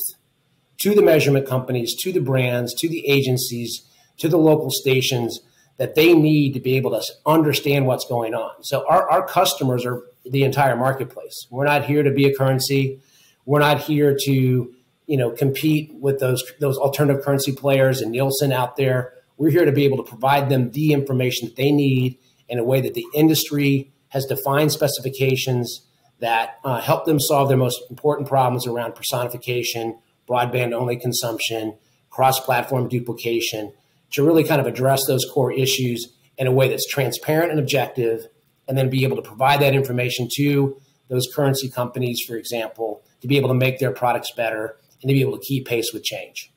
to 0.78 0.94
the 0.94 1.02
measurement 1.02 1.46
companies, 1.46 1.94
to 2.00 2.12
the 2.12 2.20
brands, 2.20 2.74
to 2.74 2.88
the 2.88 3.06
agencies, 3.08 3.82
to 4.18 4.28
the 4.28 4.38
local 4.38 4.70
stations 4.70 5.40
that 5.78 5.94
they 5.94 6.12
need 6.14 6.54
to 6.54 6.60
be 6.60 6.76
able 6.76 6.90
to 6.90 7.02
understand 7.26 7.86
what's 7.86 8.04
going 8.06 8.34
on. 8.34 8.62
So 8.62 8.86
our, 8.88 9.08
our 9.10 9.26
customers 9.26 9.86
are 9.86 10.02
the 10.24 10.44
entire 10.44 10.76
marketplace. 10.76 11.46
We're 11.50 11.64
not 11.64 11.84
here 11.84 12.02
to 12.02 12.10
be 12.10 12.26
a 12.26 12.34
currency. 12.36 13.00
We're 13.46 13.60
not 13.60 13.80
here 13.80 14.16
to, 14.24 14.74
you 15.06 15.16
know, 15.16 15.30
compete 15.30 15.92
with 15.94 16.20
those 16.20 16.44
those 16.60 16.78
alternative 16.78 17.24
currency 17.24 17.52
players 17.52 18.00
and 18.00 18.12
Nielsen 18.12 18.52
out 18.52 18.76
there. 18.76 19.14
We're 19.36 19.50
here 19.50 19.64
to 19.64 19.72
be 19.72 19.84
able 19.84 19.96
to 19.96 20.08
provide 20.08 20.48
them 20.48 20.70
the 20.70 20.92
information 20.92 21.48
that 21.48 21.56
they 21.56 21.72
need 21.72 22.18
in 22.48 22.58
a 22.58 22.64
way 22.64 22.80
that 22.80 22.94
the 22.94 23.06
industry 23.14 23.92
has 24.08 24.26
defined 24.26 24.72
specifications 24.72 25.86
that 26.22 26.60
uh, 26.64 26.80
help 26.80 27.04
them 27.04 27.18
solve 27.18 27.48
their 27.48 27.58
most 27.58 27.82
important 27.90 28.28
problems 28.28 28.64
around 28.66 28.94
personification, 28.94 29.98
broadband 30.28 30.72
only 30.72 30.96
consumption, 30.96 31.76
cross 32.10 32.38
platform 32.38 32.88
duplication, 32.88 33.72
to 34.12 34.24
really 34.24 34.44
kind 34.44 34.60
of 34.60 34.68
address 34.68 35.04
those 35.06 35.26
core 35.34 35.52
issues 35.52 36.12
in 36.38 36.46
a 36.46 36.52
way 36.52 36.68
that's 36.68 36.86
transparent 36.86 37.50
and 37.50 37.58
objective, 37.58 38.26
and 38.68 38.78
then 38.78 38.88
be 38.88 39.02
able 39.02 39.16
to 39.16 39.22
provide 39.22 39.60
that 39.60 39.74
information 39.74 40.28
to 40.36 40.80
those 41.08 41.26
currency 41.34 41.68
companies, 41.68 42.20
for 42.26 42.36
example, 42.36 43.02
to 43.20 43.26
be 43.26 43.36
able 43.36 43.48
to 43.48 43.54
make 43.54 43.80
their 43.80 43.90
products 43.90 44.30
better 44.36 44.76
and 45.02 45.08
to 45.08 45.14
be 45.14 45.22
able 45.22 45.36
to 45.36 45.44
keep 45.44 45.66
pace 45.66 45.92
with 45.92 46.04
change. 46.04 46.52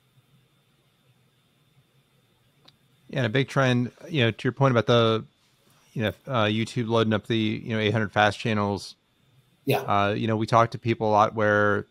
Yeah, 3.09 3.19
and 3.19 3.25
a 3.25 3.29
big 3.29 3.47
trend, 3.47 3.91
you 4.09 4.25
know, 4.25 4.31
to 4.31 4.43
your 4.43 4.53
point 4.53 4.71
about 4.71 4.85
the, 4.85 5.25
you 5.93 6.03
know, 6.03 6.13
uh, 6.27 6.45
YouTube 6.45 6.87
loading 6.87 7.13
up 7.13 7.25
the, 7.25 7.37
you 7.37 7.75
know, 7.75 7.79
800 7.79 8.11
fast 8.11 8.37
channels. 8.39 8.95
Yeah. 9.65 9.79
Uh, 9.79 10.13
you 10.13 10.27
know, 10.27 10.35
we 10.35 10.45
talk 10.45 10.71
to 10.71 10.79
people 10.79 11.09
a 11.09 11.11
lot 11.11 11.35
where, 11.35 11.87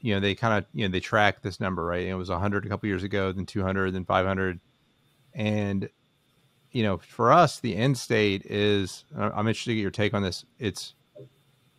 you 0.00 0.14
know, 0.14 0.20
they 0.20 0.34
kind 0.34 0.58
of, 0.58 0.70
you 0.72 0.86
know, 0.86 0.92
they 0.92 1.00
track 1.00 1.42
this 1.42 1.60
number, 1.60 1.84
right? 1.84 2.06
It 2.06 2.14
was 2.14 2.30
100 2.30 2.66
a 2.66 2.68
couple 2.68 2.88
years 2.88 3.02
ago, 3.02 3.32
then 3.32 3.46
200, 3.46 3.92
then 3.94 4.04
500. 4.04 4.60
And, 5.34 5.88
you 6.70 6.82
know, 6.82 6.98
for 6.98 7.32
us, 7.32 7.60
the 7.60 7.74
end 7.74 7.96
state 7.96 8.42
is, 8.44 9.04
I'm 9.16 9.48
interested 9.48 9.70
to 9.70 9.74
get 9.76 9.82
your 9.82 9.90
take 9.90 10.14
on 10.14 10.22
this. 10.22 10.44
It's 10.58 10.94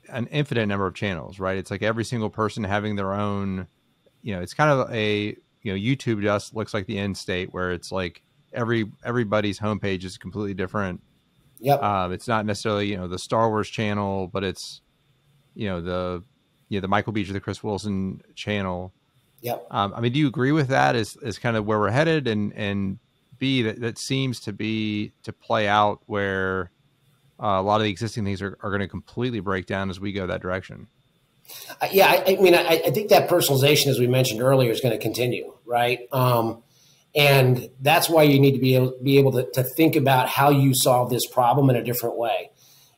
an 0.09 0.27
infinite 0.27 0.65
number 0.67 0.87
of 0.87 0.95
channels, 0.95 1.39
right? 1.39 1.57
It's 1.57 1.71
like 1.71 1.83
every 1.83 2.03
single 2.03 2.29
person 2.29 2.63
having 2.63 2.95
their 2.95 3.13
own, 3.13 3.67
you 4.21 4.35
know, 4.35 4.41
it's 4.41 4.53
kind 4.53 4.71
of 4.71 4.91
a, 4.91 5.35
you 5.61 5.73
know, 5.73 5.75
YouTube 5.75 6.21
just 6.21 6.55
looks 6.55 6.73
like 6.73 6.87
the 6.87 6.97
end 6.97 7.17
state 7.17 7.53
where 7.53 7.71
it's 7.71 7.91
like 7.91 8.21
every 8.53 8.85
everybody's 9.03 9.59
homepage 9.59 10.03
is 10.03 10.17
completely 10.17 10.53
different. 10.53 11.01
Yep. 11.59 11.81
Um, 11.81 12.11
it's 12.11 12.27
not 12.27 12.45
necessarily 12.45 12.87
you 12.87 12.97
know 12.97 13.07
the 13.07 13.19
Star 13.19 13.49
Wars 13.49 13.69
channel, 13.69 14.27
but 14.27 14.43
it's 14.43 14.81
you 15.57 15.67
know 15.67 15.81
the 15.81 16.23
you 16.69 16.77
know 16.77 16.81
the 16.81 16.87
Michael 16.87 17.13
Beach 17.13 17.29
or 17.29 17.33
the 17.33 17.39
Chris 17.39 17.63
Wilson 17.63 18.21
channel. 18.35 18.93
Yep. 19.41 19.67
Um, 19.71 19.93
I 19.95 20.01
mean, 20.01 20.13
do 20.13 20.19
you 20.19 20.27
agree 20.27 20.51
with 20.51 20.69
that? 20.69 20.95
Is 20.95 21.17
is 21.17 21.39
kind 21.39 21.57
of 21.57 21.65
where 21.65 21.79
we're 21.79 21.89
headed, 21.89 22.27
and 22.27 22.53
and 22.53 22.99
B 23.39 23.63
that 23.63 23.81
that 23.81 23.97
seems 23.97 24.39
to 24.41 24.53
be 24.53 25.11
to 25.23 25.33
play 25.33 25.67
out 25.67 26.01
where 26.05 26.71
uh, 27.41 27.47
a 27.47 27.61
lot 27.61 27.77
of 27.77 27.83
the 27.83 27.89
existing 27.89 28.23
things 28.23 28.41
are, 28.41 28.57
are 28.61 28.69
going 28.69 28.81
to 28.81 28.87
completely 28.87 29.39
break 29.39 29.65
down 29.65 29.89
as 29.89 29.99
we 29.99 30.11
go 30.11 30.27
that 30.27 30.41
direction. 30.41 30.87
Uh, 31.81 31.87
yeah, 31.91 32.07
I, 32.07 32.35
I 32.37 32.41
mean, 32.41 32.53
I, 32.53 32.81
I, 32.85 32.91
think 32.91 33.09
that 33.09 33.29
personalization, 33.29 33.87
as 33.87 33.99
we 33.99 34.07
mentioned 34.07 34.41
earlier, 34.41 34.69
is 34.69 34.81
going 34.81 34.91
to 34.91 35.01
continue, 35.01 35.53
right? 35.65 35.99
Um, 36.11 36.61
and 37.15 37.69
that's 37.79 38.09
why 38.09 38.23
you 38.23 38.37
need 38.37 38.51
to 38.51 38.59
be 38.59 38.75
able, 38.75 38.93
be 39.01 39.17
able 39.17 39.31
to, 39.31 39.49
to, 39.53 39.63
think 39.63 39.95
about 39.95 40.27
how 40.27 40.49
you 40.49 40.73
solve 40.75 41.09
this 41.09 41.25
problem 41.25 41.69
in 41.69 41.77
a 41.77 41.83
different 41.83 42.17
way. 42.17 42.51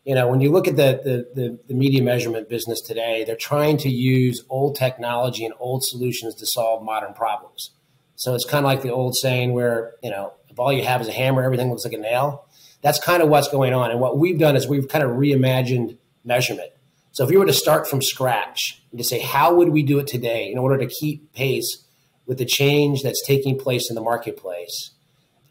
You 0.10 0.16
know, 0.16 0.28
when 0.28 0.42
you 0.42 0.52
look 0.52 0.68
at 0.68 0.76
the, 0.76 1.00
the, 1.04 1.40
the, 1.40 1.60
the 1.68 1.74
media 1.76 2.02
measurement 2.02 2.50
business 2.50 2.82
today, 2.82 3.24
they're 3.26 3.36
trying 3.36 3.78
to 3.78 3.90
use 3.90 4.44
old 4.50 4.76
technology 4.76 5.46
and 5.46 5.54
old 5.60 5.84
solutions 5.84 6.34
to 6.36 6.48
solve 6.48 6.84
modern 6.84 7.14
problems. 7.14 7.70
So 8.16 8.34
it's 8.34 8.44
kind 8.44 8.66
of 8.66 8.72
like 8.72 8.82
the 8.82 8.92
old 8.92 9.16
saying 9.16 9.54
where, 9.54 9.94
you 10.02 10.10
know, 10.10 10.34
if 10.50 10.58
all 10.60 10.74
you 10.74 10.84
have 10.84 11.00
is 11.02 11.08
a 11.08 11.12
hammer, 11.12 11.44
everything 11.44 11.70
looks 11.70 11.86
like 11.86 11.94
a 11.94 12.00
nail. 12.00 12.48
That's 12.82 13.00
kind 13.00 13.22
of 13.22 13.30
what's 13.30 13.50
going 13.50 13.76
on. 13.76 13.92
And 13.92 14.00
what 14.00 14.18
we've 14.18 14.40
done 14.40 14.56
is 14.56 14.68
we've 14.68 14.88
kind 14.88 15.04
of 15.04 15.12
reimagined 15.12 15.98
measurement. 16.24 16.72
So 17.12 17.24
if 17.24 17.30
you 17.30 17.38
were 17.38 17.46
to 17.46 17.54
start 17.54 17.88
from 17.88 18.02
scratch 18.02 18.82
and 18.90 18.98
to 18.98 19.04
say, 19.04 19.20
how 19.20 19.54
would 19.54 19.70
we 19.70 19.84
do 19.84 20.00
it 20.00 20.08
today 20.08 20.52
in 20.52 20.58
order 20.58 20.80
to 20.80 20.88
keep 20.88 21.34
pace 21.34 21.86
with 22.30 22.38
the 22.38 22.46
change 22.46 23.02
that's 23.02 23.26
taking 23.26 23.58
place 23.58 23.90
in 23.90 23.96
the 23.96 24.02
marketplace. 24.02 24.92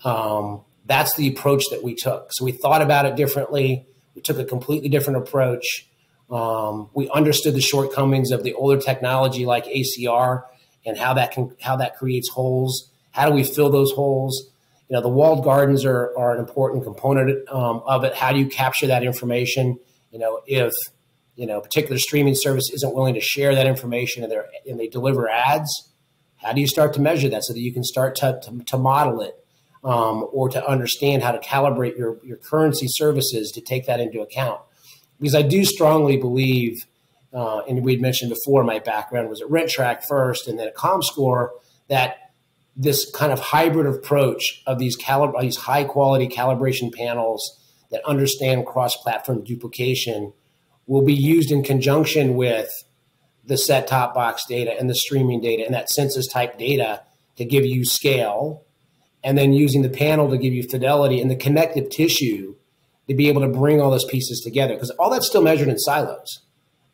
Um, 0.05 0.63
that's 0.87 1.15
the 1.17 1.29
approach 1.29 1.65
that 1.71 1.83
we 1.83 1.97
took. 1.97 2.33
So 2.33 2.45
we 2.45 2.53
thought 2.53 2.83
about 2.83 3.05
it 3.05 3.17
differently. 3.17 3.85
We 4.19 4.23
took 4.23 4.39
a 4.41 4.45
completely 4.45 4.89
different 4.89 5.23
approach. 5.23 5.87
Um, 6.29 6.91
we 6.93 7.09
understood 7.11 7.55
the 7.55 7.61
shortcomings 7.61 8.33
of 8.33 8.43
the 8.43 8.53
older 8.53 8.81
technology 8.81 9.47
like 9.47 9.65
ACR 9.67 10.43
and 10.85 10.99
how 10.99 11.15
that 11.15 11.31
can 11.31 11.55
how 11.61 11.77
that 11.77 11.97
creates 11.97 12.29
holes. 12.29 12.91
How 13.13 13.29
do 13.29 13.33
we 13.33 13.45
fill 13.45 13.71
those 13.71 13.93
holes? 13.93 14.51
You 14.89 14.97
know, 14.97 15.03
the 15.03 15.09
walled 15.09 15.45
gardens 15.45 15.85
are, 15.85 16.13
are 16.19 16.35
an 16.35 16.41
important 16.41 16.83
component 16.83 17.49
um, 17.49 17.81
of 17.87 18.03
it. 18.03 18.17
How 18.17 18.33
do 18.33 18.41
you 18.41 18.49
capture 18.49 18.89
that 18.89 19.05
information? 19.05 19.79
You 20.11 20.19
know, 20.19 20.41
if 20.49 20.75
you 21.37 21.47
know 21.47 21.59
a 21.59 21.63
particular 21.63 21.99
streaming 21.99 22.35
service 22.35 22.73
isn't 22.73 22.93
willing 22.93 23.15
to 23.15 23.21
share 23.21 23.55
that 23.55 23.69
information 23.69 24.25
and 24.25 24.33
and 24.67 24.81
they 24.81 24.89
deliver 24.89 25.29
ads, 25.29 25.93
how 26.39 26.53
do 26.53 26.61
you 26.61 26.67
start 26.67 26.93
to 26.95 27.01
measure 27.01 27.29
that 27.29 27.45
so 27.45 27.53
that 27.53 27.61
you 27.61 27.73
can 27.73 27.85
start 27.85 28.17
to, 28.17 28.41
to, 28.43 28.65
to 28.65 28.79
model 28.79 29.21
it 29.21 29.37
um, 29.89 30.29
or 30.33 30.51
to 30.51 30.69
understand 30.69 31.23
how 31.23 31.33
to 31.33 31.39
calibrate 31.39 31.97
your, 31.97 32.19
your 32.23 32.37
currency 32.37 32.87
services 32.87 33.51
to 33.53 33.63
take 33.63 33.87
that 33.87 34.01
into 34.01 34.21
account? 34.21 34.61
Because 35.19 35.35
I 35.35 35.41
do 35.41 35.65
strongly 35.65 36.19
believe, 36.19 36.87
uh, 37.33 37.61
and 37.61 37.83
we'd 37.83 38.03
mentioned 38.03 38.29
before, 38.29 38.63
my 38.65 38.81
background 38.81 39.31
was 39.31 39.41
at 39.41 39.49
Rentrak 39.49 40.05
first 40.07 40.47
and 40.47 40.59
then 40.59 40.69
at 40.69 40.77
ComScore, 40.77 41.49
that 41.89 42.33
this 42.77 43.11
kind 43.11 43.33
of 43.33 43.41
hybrid 43.41 43.87
approach 43.87 44.63
of 44.67 44.79
these, 44.79 44.95
calib- 44.97 45.41
these 45.41 45.57
high 45.57 45.85
quality 45.85 46.29
calibration 46.29 46.95
panels 46.95 47.59
that 47.91 48.05
understand 48.05 48.67
cross 48.67 48.95
platform 48.95 49.43
duplication 49.43 50.35
will 50.87 51.03
be 51.03 51.15
used 51.15 51.51
in 51.51 51.63
conjunction 51.63 52.35
with 52.35 52.71
the 53.47 53.57
set 53.57 53.87
top 53.87 54.15
box 54.15 54.45
data 54.45 54.75
and 54.79 54.91
the 54.91 54.95
streaming 54.95 55.41
data 55.41 55.65
and 55.65 55.75
that 55.75 55.89
census 55.89 56.27
type 56.27 56.59
data 56.59 57.03
to 57.37 57.45
give 57.47 57.65
you 57.65 57.87
scale, 57.87 58.65
and 59.25 59.37
then 59.37 59.53
using 59.53 59.83
the 59.83 59.89
panel 59.89 60.31
to 60.31 60.39
give 60.39 60.53
you 60.53 60.63
fidelity 60.63 61.21
and 61.21 61.31
the 61.31 61.37
connective 61.37 61.91
tissue 61.91 62.55
to 63.09 63.15
be 63.15 63.29
able 63.29 63.41
to 63.41 63.49
bring 63.49 63.81
all 63.81 63.91
those 63.91 64.05
pieces 64.05 64.41
together. 64.41 64.75
Because 64.75 64.91
all 64.91 65.11
that's 65.11 65.27
still 65.27 65.43
measured 65.43 65.69
in 65.69 65.79
silos. 65.79 66.41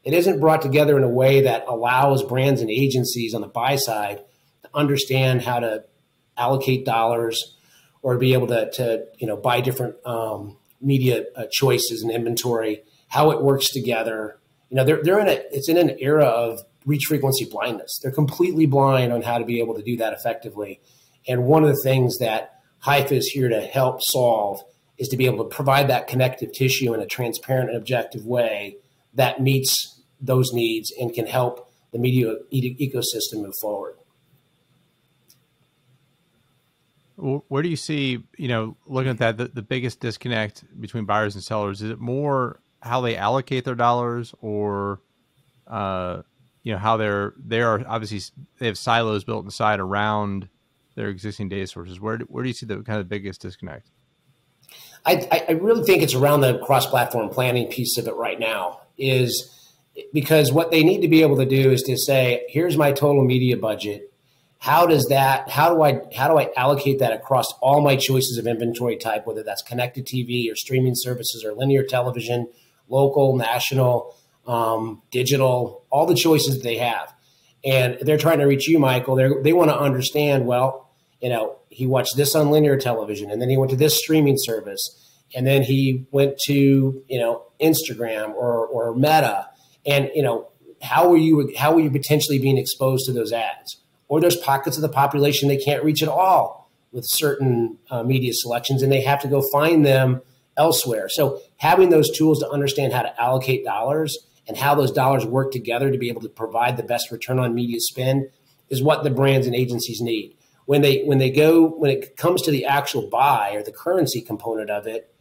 It 0.04 0.12
isn't 0.12 0.40
brought 0.40 0.62
together 0.62 0.96
in 0.96 1.02
a 1.02 1.08
way 1.08 1.42
that 1.42 1.64
allows 1.66 2.22
brands 2.22 2.60
and 2.60 2.70
agencies 2.70 3.34
on 3.34 3.40
the 3.40 3.46
buy 3.46 3.76
side 3.76 4.22
to 4.62 4.68
understand 4.74 5.42
how 5.42 5.60
to 5.60 5.84
allocate 6.36 6.84
dollars 6.84 7.56
or 8.02 8.18
be 8.18 8.34
able 8.34 8.46
to, 8.48 8.70
to 8.72 9.06
you 9.18 9.26
know 9.26 9.36
buy 9.36 9.60
different 9.60 9.96
um, 10.04 10.58
media 10.80 11.24
uh, 11.36 11.44
choices 11.50 12.02
and 12.02 12.12
inventory, 12.12 12.82
how 13.08 13.30
it 13.30 13.42
works 13.42 13.70
together, 13.70 14.38
you 14.74 14.76
know, 14.76 14.84
they're, 14.84 15.02
they're 15.02 15.20
in 15.20 15.28
a, 15.28 15.40
it's 15.52 15.68
in 15.68 15.76
an 15.76 15.96
era 16.00 16.24
of 16.24 16.60
reach 16.84 17.04
frequency 17.04 17.44
blindness. 17.44 18.00
They're 18.02 18.10
completely 18.10 18.66
blind 18.66 19.12
on 19.12 19.22
how 19.22 19.38
to 19.38 19.44
be 19.44 19.60
able 19.60 19.74
to 19.76 19.82
do 19.82 19.96
that 19.98 20.12
effectively. 20.12 20.80
And 21.26 21.44
one 21.44 21.64
of 21.64 21.70
the 21.70 21.82
things 21.82 22.18
that 22.18 22.60
Hypha 22.84 23.12
is 23.12 23.28
here 23.28 23.48
to 23.48 23.60
help 23.60 24.02
solve 24.02 24.62
is 24.98 25.08
to 25.08 25.16
be 25.16 25.26
able 25.26 25.44
to 25.44 25.54
provide 25.54 25.88
that 25.88 26.06
connective 26.06 26.52
tissue 26.52 26.92
in 26.94 27.00
a 27.00 27.06
transparent 27.06 27.70
and 27.70 27.78
objective 27.78 28.26
way 28.26 28.76
that 29.14 29.40
meets 29.40 30.00
those 30.20 30.52
needs 30.52 30.92
and 30.98 31.12
can 31.12 31.26
help 31.26 31.70
the 31.92 31.98
media 31.98 32.36
ecosystem 32.52 33.42
move 33.42 33.54
forward. 33.60 33.94
Where 37.16 37.62
do 37.62 37.68
you 37.68 37.76
see, 37.76 38.24
you 38.36 38.48
know, 38.48 38.76
looking 38.86 39.10
at 39.10 39.18
that, 39.18 39.36
the, 39.38 39.46
the 39.46 39.62
biggest 39.62 40.00
disconnect 40.00 40.64
between 40.80 41.04
buyers 41.04 41.36
and 41.36 41.44
sellers? 41.44 41.80
Is 41.80 41.90
it 41.90 42.00
more 42.00 42.60
how 42.82 43.00
they 43.00 43.16
allocate 43.16 43.64
their 43.64 43.76
dollars 43.76 44.34
or 44.40 45.00
uh, 45.66 46.22
you 46.62 46.72
know 46.72 46.78
how 46.78 46.96
they're 46.96 47.34
they 47.38 47.62
are 47.62 47.82
obviously 47.86 48.20
they 48.58 48.66
have 48.66 48.76
silos 48.76 49.24
built 49.24 49.44
inside 49.44 49.80
around 49.80 50.48
their 50.94 51.08
existing 51.08 51.48
data 51.48 51.66
sources 51.66 52.00
where 52.00 52.18
do, 52.18 52.24
where 52.26 52.42
do 52.42 52.48
you 52.48 52.54
see 52.54 52.66
the 52.66 52.78
kind 52.82 53.00
of 53.00 53.08
biggest 53.08 53.40
disconnect 53.40 53.90
I, 55.06 55.44
I 55.48 55.52
really 55.52 55.84
think 55.84 56.02
it's 56.02 56.14
around 56.14 56.40
the 56.40 56.58
cross-platform 56.58 57.28
planning 57.28 57.68
piece 57.68 57.98
of 57.98 58.08
it 58.08 58.14
right 58.14 58.40
now 58.40 58.80
is 58.96 59.50
because 60.12 60.50
what 60.50 60.70
they 60.70 60.82
need 60.82 61.02
to 61.02 61.08
be 61.08 61.20
able 61.20 61.36
to 61.36 61.44
do 61.44 61.70
is 61.70 61.82
to 61.82 61.96
say 61.96 62.44
here's 62.48 62.76
my 62.76 62.92
total 62.92 63.24
media 63.24 63.56
budget 63.56 64.12
how 64.58 64.86
does 64.86 65.06
that 65.08 65.50
how 65.50 65.74
do 65.74 65.82
i 65.82 66.00
how 66.16 66.28
do 66.28 66.38
i 66.38 66.50
allocate 66.56 66.98
that 67.00 67.12
across 67.12 67.52
all 67.60 67.82
my 67.82 67.96
choices 67.96 68.38
of 68.38 68.46
inventory 68.46 68.96
type 68.96 69.26
whether 69.26 69.42
that's 69.42 69.62
connected 69.62 70.06
tv 70.06 70.50
or 70.50 70.56
streaming 70.56 70.94
services 70.96 71.44
or 71.44 71.52
linear 71.52 71.82
television 71.82 72.48
local, 72.88 73.36
national, 73.36 74.14
um, 74.46 75.02
digital, 75.10 75.84
all 75.90 76.06
the 76.06 76.14
choices 76.14 76.56
that 76.56 76.62
they 76.62 76.76
have. 76.76 77.14
And 77.64 77.98
they're 78.02 78.18
trying 78.18 78.40
to 78.40 78.44
reach 78.44 78.68
you, 78.68 78.78
Michael. 78.78 79.16
They 79.16 79.28
they 79.42 79.52
want 79.54 79.70
to 79.70 79.78
understand. 79.78 80.46
Well, 80.46 80.83
you 81.24 81.30
know, 81.30 81.56
he 81.70 81.86
watched 81.86 82.16
this 82.16 82.36
on 82.36 82.50
linear 82.50 82.76
television, 82.76 83.30
and 83.30 83.42
then 83.42 83.50
he 83.50 83.56
went 83.56 83.70
to 83.70 83.76
this 83.76 83.98
streaming 83.98 84.36
service, 84.38 84.80
and 85.34 85.44
then 85.44 85.62
he 85.62 86.06
went 86.12 86.38
to 86.46 87.02
you 87.08 87.18
know 87.18 87.42
Instagram 87.60 88.34
or 88.34 88.66
or 88.66 88.94
Meta, 88.94 89.48
and 89.84 90.10
you 90.14 90.22
know 90.22 90.46
how 90.82 91.10
are 91.10 91.16
you 91.16 91.52
how 91.56 91.74
are 91.74 91.80
you 91.80 91.90
potentially 91.90 92.38
being 92.38 92.58
exposed 92.58 93.06
to 93.06 93.12
those 93.12 93.32
ads? 93.32 93.80
or 94.08 94.20
there's 94.20 94.36
pockets 94.36 94.76
of 94.76 94.82
the 94.82 94.88
population 94.88 95.48
they 95.48 95.56
can't 95.56 95.82
reach 95.82 96.02
at 96.02 96.08
all 96.08 96.70
with 96.92 97.04
certain 97.06 97.78
uh, 97.90 98.02
media 98.02 98.32
selections, 98.32 98.82
and 98.82 98.92
they 98.92 99.00
have 99.00 99.20
to 99.20 99.28
go 99.28 99.42
find 99.50 99.84
them 99.84 100.20
elsewhere. 100.56 101.08
So 101.08 101.40
having 101.56 101.90
those 101.90 102.16
tools 102.16 102.38
to 102.40 102.48
understand 102.48 102.92
how 102.92 103.02
to 103.02 103.20
allocate 103.20 103.64
dollars 103.64 104.16
and 104.46 104.56
how 104.56 104.74
those 104.74 104.92
dollars 104.92 105.26
work 105.26 105.50
together 105.50 105.90
to 105.90 105.98
be 105.98 106.08
able 106.08 106.20
to 106.20 106.28
provide 106.28 106.76
the 106.76 106.84
best 106.84 107.10
return 107.10 107.40
on 107.40 107.54
media 107.54 107.80
spend 107.80 108.28
is 108.70 108.82
what 108.82 109.02
the 109.02 109.10
brands 109.10 109.46
and 109.46 109.56
agencies 109.56 110.00
need. 110.00 110.36
When 110.66 110.80
they 110.80 111.02
when 111.02 111.18
they 111.18 111.30
go 111.30 111.66
when 111.66 111.90
it 111.90 112.16
comes 112.16 112.42
to 112.42 112.50
the 112.50 112.64
actual 112.64 113.08
buy 113.08 113.52
or 113.52 113.62
the 113.62 113.72
currency 113.72 114.20
component 114.20 114.70
of 114.70 114.86
it, 114.86 115.14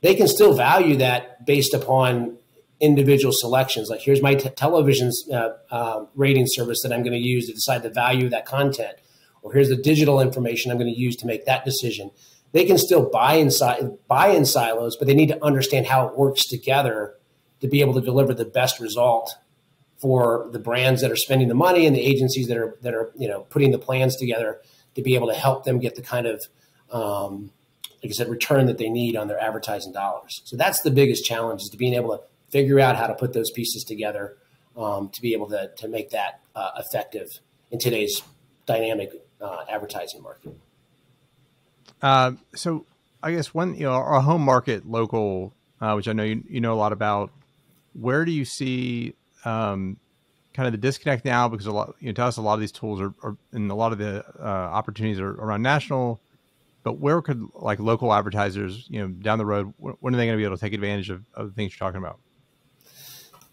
they 0.00 0.14
can 0.14 0.26
still 0.26 0.54
value 0.54 0.96
that 0.96 1.46
based 1.46 1.72
upon 1.72 2.38
individual 2.80 3.32
selections. 3.32 3.88
Like 3.88 4.00
here's 4.00 4.20
my 4.20 4.34
t- 4.34 4.50
television 4.50 5.10
uh, 5.32 5.50
uh, 5.70 6.06
rating 6.16 6.46
service 6.48 6.82
that 6.82 6.92
I'm 6.92 7.02
going 7.02 7.12
to 7.12 7.18
use 7.18 7.46
to 7.46 7.52
decide 7.52 7.84
the 7.84 7.90
value 7.90 8.24
of 8.24 8.32
that 8.32 8.44
content, 8.44 8.96
or 9.42 9.52
here's 9.52 9.68
the 9.68 9.76
digital 9.76 10.20
information 10.20 10.70
I'm 10.70 10.78
going 10.78 10.92
to 10.92 11.00
use 11.00 11.14
to 11.16 11.26
make 11.26 11.46
that 11.46 11.64
decision. 11.64 12.10
They 12.50 12.64
can 12.64 12.76
still 12.76 13.08
buy 13.08 13.34
in 13.34 13.50
buy 14.08 14.28
in 14.28 14.44
silos, 14.44 14.96
but 14.96 15.06
they 15.06 15.14
need 15.14 15.28
to 15.28 15.44
understand 15.44 15.86
how 15.86 16.08
it 16.08 16.18
works 16.18 16.44
together 16.46 17.14
to 17.60 17.68
be 17.68 17.80
able 17.80 17.94
to 17.94 18.00
deliver 18.00 18.34
the 18.34 18.44
best 18.44 18.80
result 18.80 19.36
for 20.02 20.48
the 20.50 20.58
brands 20.58 21.00
that 21.00 21.12
are 21.12 21.16
spending 21.16 21.46
the 21.46 21.54
money 21.54 21.86
and 21.86 21.94
the 21.94 22.02
agencies 22.02 22.48
that 22.48 22.58
are 22.58 22.76
that 22.82 22.92
are 22.92 23.12
you 23.16 23.28
know 23.28 23.42
putting 23.42 23.70
the 23.70 23.78
plans 23.78 24.16
together 24.16 24.60
to 24.94 25.02
be 25.02 25.14
able 25.14 25.28
to 25.28 25.34
help 25.34 25.64
them 25.64 25.78
get 25.78 25.94
the 25.94 26.02
kind 26.02 26.26
of 26.26 26.46
um, 26.90 27.50
like 28.02 28.10
I 28.10 28.14
said 28.14 28.28
return 28.28 28.66
that 28.66 28.78
they 28.78 28.88
need 28.88 29.16
on 29.16 29.28
their 29.28 29.40
advertising 29.40 29.92
dollars. 29.92 30.42
So 30.44 30.56
that's 30.56 30.82
the 30.82 30.90
biggest 30.90 31.24
challenge 31.24 31.62
is 31.62 31.68
to 31.70 31.76
being 31.76 31.94
able 31.94 32.16
to 32.16 32.24
figure 32.50 32.80
out 32.80 32.96
how 32.96 33.06
to 33.06 33.14
put 33.14 33.32
those 33.32 33.50
pieces 33.50 33.84
together 33.84 34.36
um, 34.76 35.08
to 35.10 35.22
be 35.22 35.32
able 35.32 35.48
to 35.50 35.70
to 35.76 35.88
make 35.88 36.10
that 36.10 36.40
uh, 36.54 36.70
effective 36.78 37.28
in 37.70 37.78
today's 37.78 38.22
dynamic 38.66 39.12
uh, 39.40 39.64
advertising 39.68 40.22
market. 40.22 40.56
Uh, 42.00 42.32
so 42.54 42.84
I 43.22 43.32
guess 43.32 43.54
one 43.54 43.74
you 43.74 43.84
know 43.84 43.92
our 43.92 44.20
home 44.20 44.42
market 44.42 44.88
local, 44.88 45.52
uh, 45.80 45.94
which 45.94 46.08
I 46.08 46.12
know 46.12 46.24
you, 46.24 46.42
you 46.48 46.60
know 46.60 46.72
a 46.72 46.76
lot 46.76 46.92
about. 46.92 47.30
Where 47.94 48.24
do 48.24 48.32
you 48.32 48.46
see 48.46 49.14
um, 49.44 49.98
kind 50.54 50.66
of 50.66 50.72
the 50.72 50.78
disconnect 50.78 51.24
now 51.24 51.48
because 51.48 51.66
a 51.66 51.72
lot 51.72 51.94
you 52.00 52.06
know 52.06 52.12
to 52.12 52.22
us 52.22 52.36
a 52.36 52.42
lot 52.42 52.54
of 52.54 52.60
these 52.60 52.72
tools 52.72 53.00
are, 53.00 53.12
are 53.22 53.36
and 53.52 53.70
a 53.70 53.74
lot 53.74 53.92
of 53.92 53.98
the 53.98 54.24
uh, 54.40 54.42
opportunities 54.42 55.18
are 55.20 55.30
around 55.30 55.62
national 55.62 56.20
but 56.82 56.98
where 56.98 57.20
could 57.22 57.46
like 57.54 57.78
local 57.78 58.12
advertisers 58.12 58.86
you 58.88 59.00
know 59.00 59.08
down 59.08 59.38
the 59.38 59.46
road 59.46 59.72
when 59.78 60.14
are 60.14 60.16
they 60.16 60.26
going 60.26 60.36
to 60.36 60.40
be 60.40 60.44
able 60.44 60.56
to 60.56 60.60
take 60.60 60.72
advantage 60.72 61.10
of, 61.10 61.22
of 61.34 61.46
the 61.48 61.52
things 61.52 61.72
you're 61.72 61.86
talking 61.86 61.98
about 61.98 62.18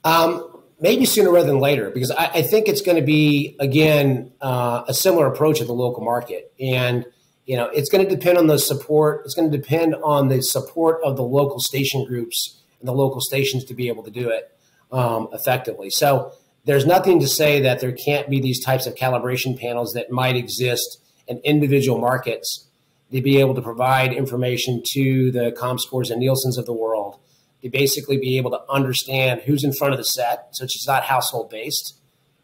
um, 0.03 0.61
maybe 0.79 1.05
sooner 1.05 1.31
rather 1.31 1.47
than 1.47 1.59
later 1.59 1.89
because 1.89 2.11
i, 2.11 2.25
I 2.25 2.41
think 2.41 2.67
it's 2.67 2.81
going 2.81 2.97
to 2.97 3.05
be 3.05 3.55
again 3.59 4.31
uh, 4.41 4.83
a 4.87 4.93
similar 4.93 5.27
approach 5.27 5.61
at 5.61 5.67
the 5.67 5.73
local 5.73 6.03
market 6.03 6.51
and 6.59 7.05
you 7.45 7.55
know 7.55 7.65
it's 7.65 7.89
going 7.89 8.07
to 8.07 8.15
depend 8.15 8.37
on 8.37 8.47
the 8.47 8.59
support 8.59 9.21
it's 9.25 9.33
going 9.33 9.51
to 9.51 9.57
depend 9.57 9.95
on 10.03 10.27
the 10.27 10.41
support 10.41 10.99
of 11.03 11.15
the 11.17 11.23
local 11.23 11.59
station 11.59 12.05
groups 12.05 12.59
and 12.79 12.87
the 12.87 12.93
local 12.93 13.21
stations 13.21 13.63
to 13.65 13.73
be 13.73 13.87
able 13.87 14.03
to 14.03 14.11
do 14.11 14.29
it 14.29 14.55
um, 14.91 15.29
effectively. 15.33 15.89
So 15.89 16.33
there's 16.65 16.85
nothing 16.85 17.19
to 17.19 17.27
say 17.27 17.61
that 17.61 17.79
there 17.79 17.91
can't 17.91 18.29
be 18.29 18.39
these 18.39 18.63
types 18.63 18.85
of 18.85 18.95
calibration 18.95 19.59
panels 19.59 19.93
that 19.93 20.11
might 20.11 20.35
exist 20.35 21.01
in 21.27 21.39
individual 21.39 21.99
markets 21.99 22.67
to 23.11 23.21
be 23.21 23.39
able 23.39 23.55
to 23.55 23.61
provide 23.61 24.13
information 24.13 24.83
to 24.93 25.31
the 25.31 25.51
ComScores 25.51 26.11
and 26.11 26.19
Nielsen's 26.19 26.57
of 26.57 26.65
the 26.65 26.73
world 26.73 27.19
to 27.61 27.69
basically 27.69 28.17
be 28.17 28.37
able 28.37 28.51
to 28.51 28.61
understand 28.69 29.41
who's 29.41 29.63
in 29.63 29.73
front 29.73 29.93
of 29.93 29.97
the 29.97 30.03
set. 30.03 30.47
So 30.51 30.63
it's 30.63 30.87
not 30.87 31.03
household 31.03 31.49
based, 31.49 31.97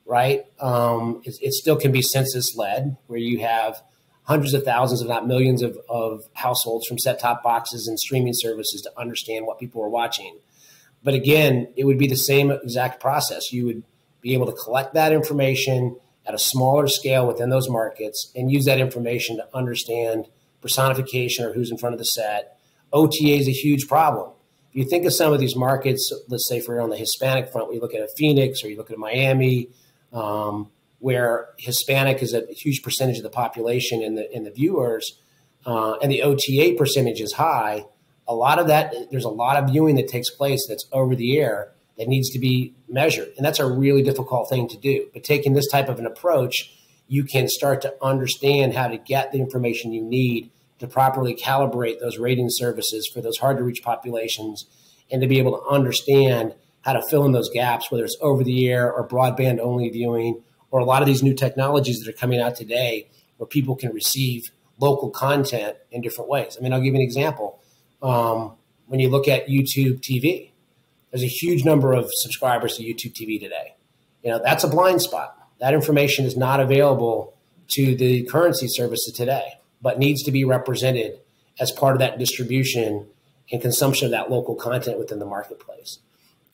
right? 0.06 0.46
Um, 0.60 1.22
it, 1.24 1.36
it, 1.42 1.54
still 1.54 1.78
can 1.78 1.92
be 1.92 2.02
census 2.02 2.56
led, 2.56 2.98
where 3.08 3.20
you 3.20 3.40
have 3.40 3.82
hundreds 4.24 4.54
of 4.54 4.64
thousands, 4.64 5.02
if 5.02 5.08
not 5.08 5.28
millions, 5.28 5.62
of, 5.62 5.78
of 5.88 6.24
households 6.34 6.88
from 6.88 6.98
set 6.98 7.20
top 7.20 7.44
boxes 7.44 7.88
and 7.88 7.98
streaming 8.00 8.34
services 8.36 8.82
to 8.82 8.92
understand 9.00 9.46
what 9.46 9.60
people 9.60 9.82
are 9.84 9.90
watching. 9.90 10.38
But 11.04 11.14
again, 11.14 11.68
it 11.78 11.86
would 11.86 12.00
be 12.00 12.08
the 12.08 12.18
same 12.18 12.52
exact 12.52 13.00
process. 13.00 13.54
You 13.54 13.66
would 13.68 13.84
be 14.26 14.34
able 14.34 14.48
to 14.48 14.58
collect 14.64 14.96
that 14.96 15.14
information 15.14 15.96
at 16.26 16.34
a 16.34 16.40
smaller 16.40 16.88
scale 16.88 17.28
within 17.28 17.52
those 17.52 17.70
markets 17.70 18.32
and 18.36 18.52
use 18.52 18.66
that 18.66 18.80
information 18.80 19.38
to 19.38 19.48
understand 19.54 20.26
personification 20.62 21.46
or 21.46 21.54
who's 21.54 21.70
in 21.70 21.78
front 21.78 21.94
of 21.94 22.00
the 22.00 22.06
set. 22.06 22.58
OTA 22.92 23.36
is 23.36 23.48
a 23.48 23.52
huge 23.52 23.88
problem. 23.88 24.32
If 24.72 24.78
you 24.78 24.90
think 24.90 25.06
of 25.06 25.14
some 25.14 25.32
of 25.32 25.40
these 25.40 25.56
markets, 25.56 26.12
let's 26.28 26.50
say 26.50 26.60
for 26.60 26.82
on 26.82 26.90
the 26.90 26.98
Hispanic 26.98 27.52
front, 27.52 27.70
we 27.70 27.80
look 27.80 27.94
at 27.94 28.02
a 28.02 28.10
Phoenix 28.18 28.64
or 28.64 28.70
you 28.70 28.78
look 28.78 28.90
at 28.90 28.98
a 28.98 29.00
Miami, 29.00 29.70
um, 30.12 30.72
where 30.98 31.50
Hispanic 31.60 32.24
is 32.24 32.34
a 32.34 32.48
huge 32.50 32.82
percentage 32.82 33.18
of 33.18 33.24
the 33.24 33.30
population 33.30 34.02
and 34.02 34.18
the 34.18 34.36
in 34.36 34.44
the 34.44 34.50
viewers, 34.50 35.20
uh, 35.68 35.98
and 36.02 36.12
the 36.12 36.24
OTA 36.24 36.74
percentage 36.80 37.22
is 37.22 37.34
high 37.34 37.86
a 38.28 38.34
lot 38.34 38.60
of 38.60 38.68
that 38.68 38.94
there's 39.12 39.26
a 39.26 39.30
lot 39.30 39.62
of 39.62 39.70
viewing 39.70 39.96
that 39.96 40.08
takes 40.08 40.30
place 40.30 40.66
that's 40.68 40.86
over 40.92 41.16
the 41.16 41.38
air 41.38 41.72
that 41.98 42.08
needs 42.08 42.30
to 42.32 42.40
be 42.40 42.74
measured. 42.90 43.32
And 43.38 43.46
that's 43.46 43.60
a 43.60 43.66
really 43.66 44.04
difficult 44.04 44.50
thing 44.50 44.68
to 44.70 44.78
do. 44.78 45.08
But 45.14 45.24
taking 45.24 45.54
this 45.54 45.70
type 45.70 45.90
of 45.90 46.00
an 46.00 46.06
approach 46.06 46.72
you 47.08 47.24
can 47.24 47.48
start 47.48 47.82
to 47.82 47.94
understand 48.02 48.74
how 48.74 48.88
to 48.88 48.98
get 48.98 49.32
the 49.32 49.40
information 49.40 49.94
you 49.94 50.02
need 50.02 50.52
to 50.80 50.88
properly 50.88 51.36
calibrate 51.36 52.00
those 52.00 52.18
rating 52.18 52.48
services 52.50 53.10
for 53.14 53.22
those 53.22 53.38
hard 53.38 53.58
to 53.58 53.64
reach 53.64 53.84
populations 53.84 54.66
and 55.12 55.22
to 55.22 55.28
be 55.28 55.40
able 55.40 55.58
to 55.58 55.66
understand 55.68 56.54
how 56.82 56.94
to 56.94 57.02
fill 57.10 57.26
in 57.26 57.32
those 57.32 57.50
gaps 57.52 57.92
whether 57.92 58.04
it's 58.04 58.18
over 58.22 58.44
the 58.44 58.68
air 58.68 58.92
or 58.92 59.08
broadband 59.08 59.60
only 59.60 59.90
viewing 59.90 60.42
or 60.72 60.80
a 60.80 60.86
lot 60.86 61.02
of 61.02 61.08
these 61.08 61.24
new 61.24 61.34
technologies 61.34 62.00
that 62.00 62.10
are 62.10 62.18
coming 62.18 62.42
out 62.42 62.56
today 62.56 63.08
where 63.38 63.48
people 63.48 63.76
can 63.76 63.94
receive 63.94 64.52
local 64.80 65.10
content 65.10 65.78
in 65.92 66.02
different 66.02 66.30
ways. 66.30 66.58
I 66.60 66.64
mean 66.64 66.74
i'll 66.74 66.82
give 66.82 66.94
you 66.94 67.00
an 67.00 67.02
example. 67.02 67.60
Um, 68.02 68.54
when 68.88 69.00
you 69.00 69.10
look 69.10 69.28
at 69.28 69.48
YouTube 69.48 70.02
TV. 70.02 70.52
There's 71.16 71.24
a 71.24 71.28
huge 71.28 71.64
number 71.64 71.94
of 71.94 72.10
subscribers 72.12 72.76
to 72.76 72.84
YouTube 72.84 73.14
TV 73.14 73.40
today. 73.40 73.76
You 74.22 74.32
know, 74.32 74.42
that's 74.44 74.66
a 74.66 74.68
blind 74.68 75.02
spot. 75.02 75.38
That 75.62 75.74
information 75.74 76.26
is 76.26 76.36
not 76.36 76.60
available 76.60 77.38
to 77.70 77.96
the 77.96 78.26
currency 78.26 78.68
services 78.68 79.14
today, 79.16 79.54
but 79.82 79.98
needs 79.98 80.24
to 80.24 80.32
be 80.32 80.44
represented 80.44 81.22
as 81.58 81.72
part 81.72 81.96
of 81.96 82.00
that 82.00 82.20
distribution 82.20 83.08
and 83.50 83.62
consumption 83.62 84.08
of 84.08 84.12
that 84.12 84.30
local 84.30 84.56
content 84.56 85.00
within 85.00 85.20
the 85.20 85.26
marketplace. 85.26 86.00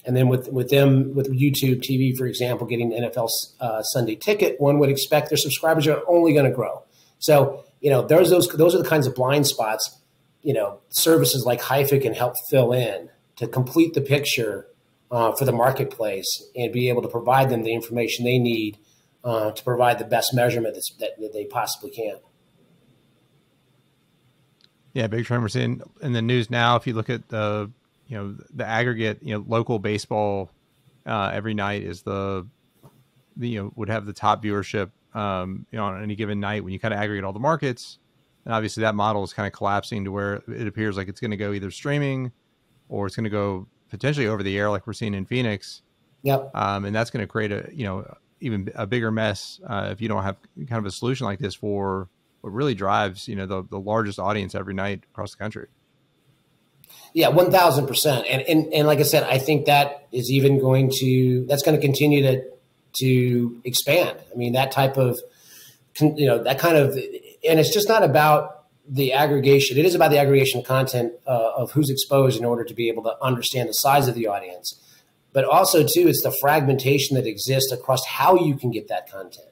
And 0.05 0.15
then 0.15 0.27
with, 0.27 0.51
with 0.51 0.69
them, 0.69 1.15
with 1.15 1.35
YouTube 1.35 1.81
TV, 1.81 2.15
for 2.15 2.27
example, 2.27 2.67
getting 2.67 2.91
NFL 2.91 3.29
uh, 3.59 3.81
Sunday 3.81 4.15
ticket, 4.15 4.61
one 4.61 4.77
would 4.77 4.91
expect 4.91 5.29
their 5.29 5.37
subscribers 5.37 5.87
are 5.87 6.03
only 6.07 6.33
going 6.33 6.45
to 6.45 6.55
grow. 6.55 6.83
So, 7.17 7.65
you 7.79 7.89
know, 7.89 8.05
there's 8.05 8.29
those, 8.29 8.47
those 8.49 8.75
are 8.75 8.83
the 8.83 8.87
kinds 8.87 9.07
of 9.07 9.15
blind 9.15 9.47
spots 9.47 9.97
you 10.43 10.53
know, 10.53 10.79
services 10.89 11.45
like 11.45 11.61
Hypha 11.61 12.01
can 12.01 12.13
help 12.13 12.33
fill 12.49 12.73
in 12.73 13.09
to 13.41 13.47
complete 13.47 13.95
the 13.95 14.01
picture 14.01 14.67
uh, 15.09 15.31
for 15.31 15.45
the 15.45 15.51
marketplace 15.51 16.43
and 16.55 16.71
be 16.71 16.89
able 16.89 17.01
to 17.01 17.07
provide 17.07 17.49
them 17.49 17.63
the 17.63 17.73
information 17.73 18.23
they 18.23 18.37
need 18.37 18.77
uh, 19.23 19.49
to 19.51 19.63
provide 19.63 19.97
the 19.97 20.05
best 20.05 20.31
measurement 20.31 20.77
that, 20.99 21.09
that 21.19 21.33
they 21.33 21.45
possibly 21.45 21.89
can. 21.89 22.17
Yeah, 24.93 25.07
big 25.07 25.25
trend 25.25 25.41
we're 25.41 25.49
seeing 25.49 25.81
in 26.03 26.13
the 26.13 26.21
news 26.21 26.51
now. 26.51 26.75
If 26.75 26.85
you 26.85 26.93
look 26.93 27.09
at 27.09 27.29
the, 27.29 27.71
you 28.07 28.15
know, 28.15 28.35
the 28.53 28.65
aggregate, 28.65 29.23
you 29.23 29.33
know, 29.33 29.43
local 29.47 29.79
baseball 29.79 30.51
uh, 31.07 31.31
every 31.33 31.55
night 31.55 31.81
is 31.81 32.03
the, 32.03 32.45
the, 33.35 33.49
you 33.49 33.63
know, 33.63 33.73
would 33.75 33.89
have 33.89 34.05
the 34.05 34.13
top 34.13 34.43
viewership, 34.43 34.91
um, 35.15 35.65
you 35.71 35.79
know, 35.79 35.85
on 35.85 36.03
any 36.03 36.15
given 36.15 36.39
night 36.39 36.63
when 36.63 36.73
you 36.73 36.79
kind 36.79 36.93
of 36.93 36.99
aggregate 36.99 37.23
all 37.23 37.33
the 37.33 37.39
markets 37.39 37.97
and 38.45 38.53
obviously 38.53 38.81
that 38.81 38.95
model 38.95 39.23
is 39.23 39.33
kind 39.33 39.47
of 39.47 39.53
collapsing 39.53 40.05
to 40.05 40.11
where 40.11 40.41
it 40.47 40.67
appears 40.67 40.97
like 40.97 41.07
it's 41.07 41.19
going 41.19 41.31
to 41.31 41.37
go 41.37 41.53
either 41.53 41.71
streaming 41.71 42.31
or 42.91 43.07
it's 43.07 43.15
going 43.15 43.23
to 43.23 43.29
go 43.29 43.67
potentially 43.89 44.27
over 44.27 44.43
the 44.43 44.57
air 44.57 44.69
like 44.69 44.85
we're 44.85 44.93
seeing 44.93 45.13
in 45.13 45.25
Phoenix. 45.25 45.81
Yep. 46.23 46.51
Um, 46.53 46.85
and 46.85 46.95
that's 46.95 47.09
going 47.09 47.21
to 47.21 47.27
create 47.27 47.51
a, 47.51 47.69
you 47.73 47.85
know, 47.85 48.05
even 48.41 48.69
a 48.75 48.85
bigger 48.85 49.11
mess 49.11 49.59
uh, 49.67 49.89
if 49.91 50.01
you 50.01 50.07
don't 50.07 50.23
have 50.23 50.35
kind 50.67 50.79
of 50.79 50.85
a 50.85 50.91
solution 50.91 51.25
like 51.25 51.39
this 51.39 51.55
for 51.55 52.09
what 52.41 52.51
really 52.51 52.75
drives, 52.75 53.27
you 53.27 53.35
know, 53.35 53.45
the, 53.45 53.63
the 53.63 53.79
largest 53.79 54.19
audience 54.19 54.53
every 54.53 54.73
night 54.73 55.03
across 55.11 55.31
the 55.31 55.37
country. 55.37 55.67
Yeah, 57.13 57.29
one 57.29 57.51
thousand 57.51 57.87
percent. 57.87 58.25
And 58.29 58.41
and 58.43 58.73
and 58.73 58.87
like 58.87 58.99
I 58.99 59.03
said, 59.03 59.23
I 59.23 59.37
think 59.37 59.65
that 59.65 60.07
is 60.11 60.29
even 60.29 60.59
going 60.59 60.91
to 60.99 61.45
that's 61.47 61.63
going 61.63 61.79
to 61.79 61.81
continue 61.81 62.21
to 62.23 62.43
to 62.99 63.61
expand. 63.63 64.17
I 64.31 64.37
mean, 64.37 64.53
that 64.53 64.71
type 64.71 64.97
of 64.97 65.19
you 65.99 66.25
know 66.25 66.43
that 66.43 66.59
kind 66.59 66.77
of 66.77 66.93
and 66.95 67.59
it's 67.59 67.73
just 67.73 67.87
not 67.87 68.03
about 68.03 68.60
the 68.87 69.13
aggregation. 69.13 69.77
It 69.77 69.85
is 69.85 69.95
about 69.95 70.11
the 70.11 70.19
aggregation 70.19 70.63
content 70.63 71.13
uh, 71.27 71.51
of 71.55 71.71
who's 71.71 71.89
exposed 71.89 72.39
in 72.39 72.45
order 72.45 72.63
to 72.63 72.73
be 72.73 72.89
able 72.89 73.03
to 73.03 73.15
understand 73.21 73.69
the 73.69 73.73
size 73.73 74.07
of 74.07 74.15
the 74.15 74.27
audience. 74.27 74.79
But 75.33 75.45
also, 75.45 75.83
too, 75.83 76.07
it's 76.07 76.23
the 76.23 76.35
fragmentation 76.41 77.15
that 77.15 77.25
exists 77.25 77.71
across 77.71 78.05
how 78.05 78.35
you 78.35 78.55
can 78.55 78.71
get 78.71 78.89
that 78.89 79.09
content, 79.09 79.47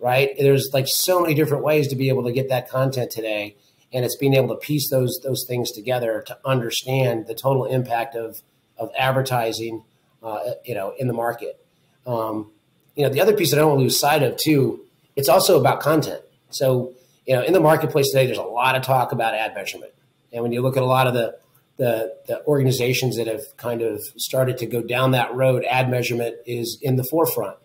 right? 0.00 0.30
There's 0.38 0.70
like 0.72 0.88
so 0.88 1.20
many 1.20 1.34
different 1.34 1.62
ways 1.62 1.88
to 1.88 1.96
be 1.96 2.08
able 2.08 2.24
to 2.24 2.32
get 2.32 2.48
that 2.48 2.68
content 2.68 3.10
today. 3.10 3.56
And 3.92 4.04
it's 4.04 4.16
being 4.16 4.34
able 4.34 4.48
to 4.48 4.56
piece 4.56 4.90
those 4.90 5.20
those 5.22 5.44
things 5.46 5.70
together 5.70 6.24
to 6.26 6.36
understand 6.44 7.28
the 7.28 7.34
total 7.34 7.64
impact 7.64 8.16
of 8.16 8.42
of 8.76 8.90
advertising, 8.98 9.84
uh, 10.20 10.40
you 10.64 10.74
know, 10.74 10.94
in 10.98 11.06
the 11.06 11.12
market. 11.12 11.64
Um, 12.04 12.50
you 12.96 13.04
know, 13.04 13.12
the 13.12 13.20
other 13.20 13.36
piece 13.36 13.50
that 13.50 13.58
I 13.58 13.62
don't 13.62 13.78
lose 13.78 13.96
sight 13.96 14.24
of 14.24 14.36
too 14.36 14.84
it's 15.16 15.28
also 15.28 15.58
about 15.58 15.80
content. 15.80 16.22
So, 16.50 16.92
you 17.26 17.34
know, 17.34 17.42
in 17.42 17.52
the 17.52 17.60
marketplace 17.60 18.10
today, 18.10 18.26
there's 18.26 18.38
a 18.38 18.42
lot 18.42 18.76
of 18.76 18.82
talk 18.82 19.12
about 19.12 19.34
ad 19.34 19.54
measurement. 19.54 19.92
And 20.32 20.42
when 20.42 20.52
you 20.52 20.62
look 20.62 20.76
at 20.76 20.82
a 20.82 20.86
lot 20.86 21.06
of 21.06 21.14
the, 21.14 21.38
the, 21.76 22.16
the 22.26 22.44
organizations 22.46 23.16
that 23.16 23.26
have 23.26 23.42
kind 23.56 23.82
of 23.82 24.02
started 24.16 24.58
to 24.58 24.66
go 24.66 24.82
down 24.82 25.12
that 25.12 25.34
road, 25.34 25.64
ad 25.64 25.90
measurement 25.90 26.36
is 26.46 26.78
in 26.82 26.96
the 26.96 27.04
forefront. 27.04 27.56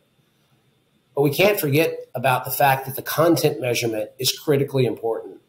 But 1.16 1.24
we 1.24 1.32
can't 1.32 1.60
forget 1.60 1.98
about 2.16 2.46
the 2.46 2.52
fact 2.52 2.86
that 2.86 2.96
the 2.96 3.02
content 3.02 3.60
measurement 3.60 4.12
is 4.20 4.32
critically 4.38 4.86
important. 4.86 5.42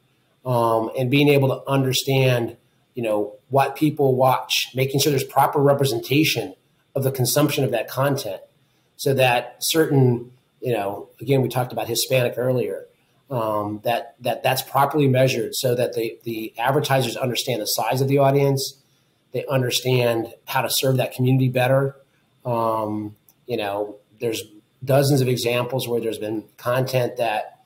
Um, 0.45 0.91
and 0.99 1.11
being 1.11 1.29
able 1.29 1.49
to 1.49 1.71
understand, 1.71 2.57
you 2.95 3.03
know, 3.03 3.35
what 3.51 3.77
people 3.77 4.17
watch, 4.17 4.69
making 4.75 5.01
sure 5.01 5.11
there's 5.11 5.23
proper 5.23 5.61
representation 5.61 6.55
of 6.97 7.05
the 7.05 7.13
consumption 7.13 7.63
of 7.63 7.71
that 7.71 7.89
content 7.89 8.41
so 8.97 9.15
that 9.15 9.57
certain, 9.61 10.33
you 10.61 10.73
know, 10.73 11.09
again, 11.21 11.43
we 11.43 11.49
talked 11.49 11.73
about 11.73 11.89
Hispanic 11.89 12.35
earlier, 12.37 12.87
um, 13.31 13.81
that, 13.85 14.17
that 14.21 14.43
that's 14.43 14.63
properly 14.63 15.09
measured 15.09 15.55
so 15.55 15.75
that 15.75 15.95
the, 15.95 16.19
the 16.25 16.53
advertisers 16.59 17.17
understand 17.17 17.63
the 17.63 17.67
size 17.67 18.01
of 18.01 18.09
the 18.09 18.19
audience, 18.19 18.77
they 19.33 19.45
understand 19.47 20.35
how 20.47 20.63
to 20.63 20.71
serve 20.71 20.97
that 20.97 21.13
community 21.13 21.49
better. 21.49 21.97
Um, 22.45 23.17
you 23.47 23.57
know, 23.57 23.97
there's 24.21 24.43
dozens 24.85 25.21
of 25.21 25.29
examples 25.29 25.87
where 25.87 26.01
there's 26.01 26.19
been 26.19 26.45
content 26.57 27.17
that 27.19 27.61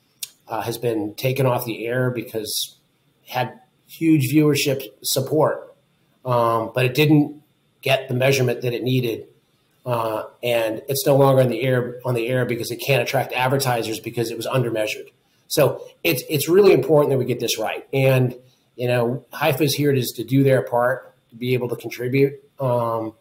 uh, 0.47 0.61
has 0.61 0.77
been 0.77 1.15
taken 1.15 1.45
off 1.45 1.65
the 1.65 1.87
air 1.87 2.11
because 2.11 2.77
had 3.27 3.59
huge 3.87 4.31
viewership 4.31 4.83
support, 5.03 5.73
um, 6.25 6.71
but 6.75 6.85
it 6.85 6.93
didn't 6.93 7.41
get 7.81 8.07
the 8.07 8.13
measurement 8.13 8.61
that 8.61 8.73
it 8.73 8.83
needed 8.83 9.27
uh, 9.85 10.23
and 10.41 10.81
it's 10.87 11.05
no 11.05 11.15
longer 11.15 11.41
on 11.41 11.49
the 11.49 11.61
air 11.61 11.99
on 12.05 12.15
the 12.15 12.27
air 12.27 12.45
because 12.45 12.71
it 12.71 12.77
can't 12.77 13.03
attract 13.03 13.33
advertisers 13.33 13.99
because 13.99 14.31
it 14.31 14.37
was 14.37 14.47
undermeasured. 14.47 15.09
So 15.47 15.85
it's 16.03 16.23
it's 16.29 16.49
really 16.49 16.73
important 16.73 17.11
that 17.11 17.17
we 17.17 17.25
get 17.25 17.39
this 17.39 17.59
right. 17.59 17.87
And 17.93 18.35
you 18.75 18.87
know, 18.87 19.25
Hypha 19.31 19.61
is 19.61 19.73
here 19.73 19.93
to, 19.93 20.01
to 20.01 20.23
do 20.23 20.43
their 20.43 20.61
part 20.63 21.15
to 21.29 21.35
be 21.35 21.53
able 21.53 21.69
to 21.69 21.75
contribute 21.75 22.33
um, 22.59 23.13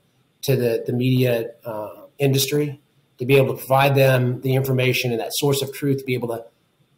to 0.42 0.56
the 0.56 0.84
the 0.86 0.92
media 0.92 1.50
uh, 1.64 2.04
industry, 2.18 2.80
to 3.18 3.26
be 3.26 3.36
able 3.36 3.54
to 3.54 3.58
provide 3.58 3.94
them 3.94 4.40
the 4.40 4.54
information 4.54 5.10
and 5.12 5.20
that 5.20 5.30
source 5.34 5.62
of 5.62 5.72
truth, 5.72 5.98
to 5.98 6.04
be 6.04 6.14
able 6.14 6.28
to 6.28 6.44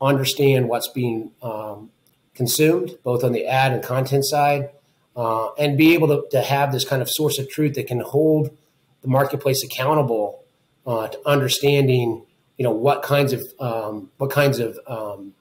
understand 0.00 0.68
what's 0.68 0.88
being 0.88 1.30
um, 1.42 1.90
consumed, 2.34 2.98
both 3.02 3.24
on 3.24 3.32
the 3.32 3.46
ad 3.46 3.72
and 3.72 3.82
content 3.82 4.24
side, 4.26 4.70
uh, 5.16 5.52
and 5.54 5.78
be 5.78 5.94
able 5.94 6.08
to, 6.08 6.28
to 6.30 6.42
have 6.42 6.72
this 6.72 6.84
kind 6.84 7.00
of 7.00 7.08
source 7.10 7.38
of 7.38 7.48
truth 7.48 7.74
that 7.74 7.86
can 7.86 8.00
hold 8.00 8.56
the 9.02 9.08
marketplace 9.08 9.64
accountable 9.64 10.44
uh, 10.86 11.08
to 11.08 11.18
understanding, 11.26 12.25
you 12.56 12.64
know, 12.64 12.72
what 12.72 13.02
kinds 13.02 13.32
of 13.32 13.42
um, 13.58 14.10
what 14.18 14.30
kinds 14.30 14.58
of 14.58 14.78
um, 14.86 15.34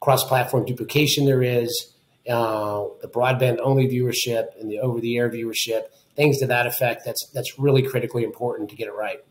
cross-platform 0.00 0.64
duplication 0.64 1.26
there 1.26 1.42
is, 1.42 1.92
uh, 2.28 2.84
the 3.00 3.08
broadband-only 3.08 3.88
viewership 3.88 4.48
and 4.60 4.70
the 4.70 4.78
over-the-air 4.78 5.30
viewership, 5.30 5.84
things 6.16 6.38
to 6.38 6.46
that 6.46 6.66
effect. 6.66 7.04
That's 7.04 7.28
that's 7.32 7.58
really 7.58 7.82
critically 7.82 8.24
important 8.24 8.70
to 8.70 8.76
get 8.76 8.88
it 8.88 8.94
right. 8.94 9.24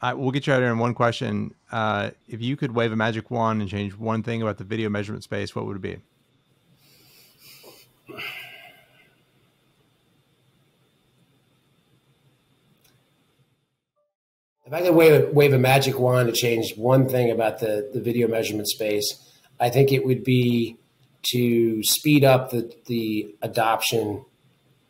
Uh, 0.00 0.14
we'll 0.16 0.30
get 0.30 0.46
you 0.46 0.52
out 0.52 0.60
here 0.60 0.70
in 0.70 0.78
one 0.78 0.94
question. 0.94 1.54
Uh, 1.72 2.10
if 2.28 2.40
you 2.40 2.56
could 2.56 2.72
wave 2.72 2.92
a 2.92 2.96
magic 2.96 3.30
wand 3.32 3.60
and 3.60 3.68
change 3.68 3.96
one 3.96 4.22
thing 4.22 4.42
about 4.42 4.58
the 4.58 4.64
video 4.64 4.88
measurement 4.88 5.24
space, 5.24 5.56
what 5.56 5.66
would 5.66 5.76
it 5.76 5.82
be? 5.82 5.96
If 14.68 14.74
I 14.74 14.82
could 14.82 14.94
wave, 14.94 15.30
wave 15.30 15.54
a 15.54 15.58
magic 15.58 15.98
wand 15.98 16.28
to 16.28 16.34
change 16.34 16.76
one 16.76 17.08
thing 17.08 17.30
about 17.30 17.58
the, 17.58 17.88
the 17.90 18.02
video 18.02 18.28
measurement 18.28 18.68
space, 18.68 19.06
I 19.58 19.70
think 19.70 19.92
it 19.92 20.04
would 20.04 20.24
be 20.24 20.76
to 21.32 21.82
speed 21.82 22.22
up 22.22 22.50
the, 22.50 22.70
the 22.84 23.34
adoption 23.40 24.26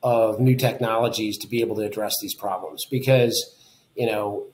of 0.02 0.40
new 0.40 0.56
technologies 0.56 1.38
to 1.38 1.46
be 1.46 1.60
able 1.60 1.76
to 1.76 1.82
address 1.82 2.16
these 2.20 2.34
problems. 2.34 2.86
Because, 2.90 3.54
you 3.94 4.06
know, 4.06 4.48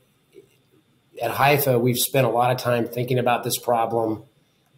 at 1.22 1.30
Hypha, 1.30 1.80
we've 1.80 1.96
spent 1.96 2.26
a 2.26 2.30
lot 2.30 2.50
of 2.50 2.58
time 2.58 2.86
thinking 2.86 3.18
about 3.18 3.44
this 3.44 3.56
problem. 3.56 4.24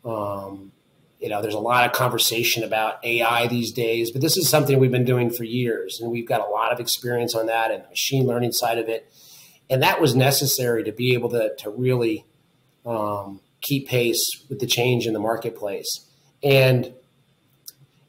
Um, 0.05 0.71
you 1.19 1.29
know, 1.29 1.43
there's 1.43 1.55
a 1.55 1.59
lot 1.59 1.87
of 1.87 1.93
conversation 1.93 2.63
about 2.63 3.05
AI 3.05 3.49
these 3.49 3.73
days, 3.73 4.13
but 4.13 4.23
this 4.23 4.37
is 4.37 4.49
something 4.49 4.79
we've 4.79 4.93
been 4.93 5.05
doing 5.05 5.29
for 5.29 5.43
years, 5.43 5.99
and 6.01 6.09
we've 6.09 6.29
got 6.29 6.41
a 6.41 6.49
lot 6.49 6.73
of 6.73 6.79
experience 6.79 7.35
on 7.35 7.47
that 7.47 7.73
and 7.73 7.83
the 7.83 7.89
machine 7.89 8.27
learning 8.27 8.53
side 8.53 8.79
of 8.79 8.89
it 8.89 9.11
and 9.69 9.83
that 9.83 10.01
was 10.01 10.15
necessary 10.15 10.85
to 10.85 10.93
be 10.93 11.15
able 11.15 11.31
to 11.31 11.55
to 11.59 11.71
really 11.71 12.25
um, 12.85 13.41
keep 13.61 13.89
pace 13.89 14.45
with 14.49 14.61
the 14.61 14.67
change 14.67 15.07
in 15.07 15.13
the 15.13 15.19
marketplace. 15.19 16.07
And 16.43 16.93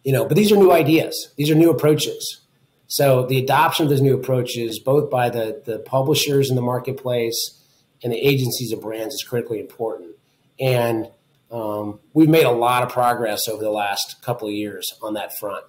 you 0.04 0.14
know, 0.14 0.26
but 0.26 0.38
these 0.38 0.52
are 0.52 0.56
new 0.56 0.72
ideas. 0.72 1.34
These 1.36 1.50
are 1.50 1.56
new 1.56 1.70
approaches. 1.70 2.42
So 2.88 3.26
the 3.26 3.40
adoption 3.40 3.84
of 3.84 3.90
those 3.90 4.02
new 4.02 4.14
approaches, 4.14 4.80
both 4.80 5.10
by 5.10 5.30
the 5.30 5.62
the 5.66 5.80
publishers 5.80 6.50
in 6.50 6.56
the 6.56 6.62
marketplace 6.62 7.62
and 8.04 8.14
the 8.14 8.18
agencies 8.18 8.72
and 8.72 8.82
brands, 8.82 9.16
is 9.16 9.24
critically 9.24 9.60
important. 9.60 10.12
And 10.60 11.10
um, 11.52 12.00
we've 12.14 12.30
made 12.30 12.46
a 12.46 12.52
lot 12.52 12.84
of 12.84 12.90
progress 12.90 13.48
over 13.48 13.64
the 13.64 13.72
last 13.72 14.22
couple 14.22 14.48
of 14.48 14.54
years 14.54 14.94
on 15.02 15.14
that 15.14 15.38
front. 15.38 15.66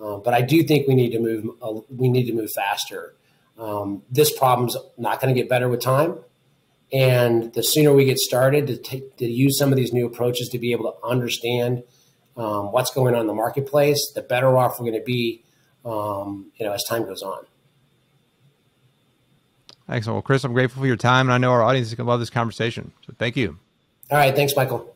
Um, 0.00 0.22
but 0.24 0.32
I 0.32 0.40
do 0.40 0.62
think 0.62 0.88
we 0.88 0.94
need 0.94 1.10
to 1.12 1.18
move. 1.18 1.46
Uh, 1.62 1.80
we 1.94 2.08
need 2.08 2.26
to 2.26 2.32
move 2.32 2.50
faster 2.54 3.14
um, 3.58 4.02
this 4.10 4.36
problem's 4.36 4.76
not 4.96 5.20
going 5.20 5.34
to 5.34 5.40
get 5.40 5.48
better 5.48 5.68
with 5.68 5.80
time. 5.80 6.18
And 6.92 7.52
the 7.52 7.62
sooner 7.62 7.92
we 7.92 8.04
get 8.04 8.18
started 8.18 8.66
to, 8.66 8.76
take, 8.76 9.16
to 9.18 9.26
use 9.26 9.58
some 9.58 9.70
of 9.70 9.76
these 9.76 9.92
new 9.92 10.06
approaches 10.06 10.48
to 10.48 10.58
be 10.58 10.72
able 10.72 10.92
to 10.92 11.06
understand 11.06 11.84
um, 12.36 12.72
what's 12.72 12.90
going 12.90 13.14
on 13.14 13.22
in 13.22 13.26
the 13.26 13.34
marketplace, 13.34 14.12
the 14.14 14.22
better 14.22 14.56
off 14.56 14.80
we're 14.80 14.90
going 14.90 14.98
to 14.98 15.04
be, 15.04 15.44
um, 15.84 16.50
you 16.56 16.66
know, 16.66 16.72
as 16.72 16.82
time 16.84 17.04
goes 17.04 17.22
on. 17.22 17.44
Excellent. 19.88 20.16
Well, 20.16 20.22
Chris, 20.22 20.44
I'm 20.44 20.52
grateful 20.52 20.80
for 20.80 20.86
your 20.86 20.96
time, 20.96 21.26
and 21.26 21.32
I 21.32 21.38
know 21.38 21.50
our 21.50 21.62
audience 21.62 21.88
is 21.88 21.94
going 21.94 22.06
to 22.06 22.10
love 22.10 22.20
this 22.20 22.30
conversation. 22.30 22.92
So 23.06 23.12
thank 23.18 23.36
you. 23.36 23.58
All 24.10 24.18
right. 24.18 24.34
Thanks, 24.34 24.54
Michael. 24.56 24.94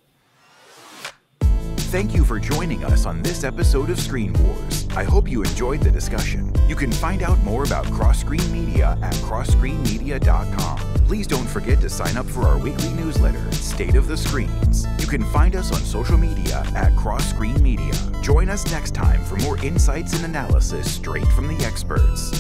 Thank 1.41 2.15
you 2.15 2.25
for 2.25 2.41
joining 2.41 2.85
us 2.85 3.07
on 3.07 3.23
this 3.23 3.45
episode 3.45 3.91
of 3.91 4.01
Screen 4.01 4.33
Wars. 4.33 4.84
I 4.97 5.03
hope 5.03 5.29
you 5.29 5.43
enjoyed 5.43 5.81
the 5.81 5.91
discussion. 5.91 6.53
You 6.69 6.77
can 6.77 6.93
find 6.93 7.25
out 7.25 7.39
more 7.41 7.65
about 7.65 7.85
Cross 7.87 8.21
Screen 8.21 8.53
Media 8.53 8.97
at 9.03 9.15
crossscreenmedia.com. 9.15 10.79
Please 11.07 11.27
don't 11.27 11.49
forget 11.49 11.81
to 11.81 11.91
sign 11.91 12.17
up 12.17 12.27
for 12.27 12.43
our 12.43 12.59
weekly 12.59 12.91
newsletter, 12.91 13.51
State 13.51 13.97
of 13.97 14.07
the 14.07 14.17
Screens. 14.17 14.87
You 15.01 15.09
can 15.09 15.25
find 15.33 15.57
us 15.57 15.73
on 15.73 15.81
social 15.81 16.17
media 16.17 16.63
at 16.77 16.95
Cross 16.97 17.31
Screen 17.31 17.61
Media. 17.61 17.93
Join 18.23 18.49
us 18.49 18.71
next 18.71 18.95
time 18.95 19.25
for 19.25 19.35
more 19.39 19.59
insights 19.65 20.15
and 20.15 20.25
analysis 20.25 20.89
straight 20.93 21.27
from 21.29 21.49
the 21.49 21.65
experts. 21.65 22.31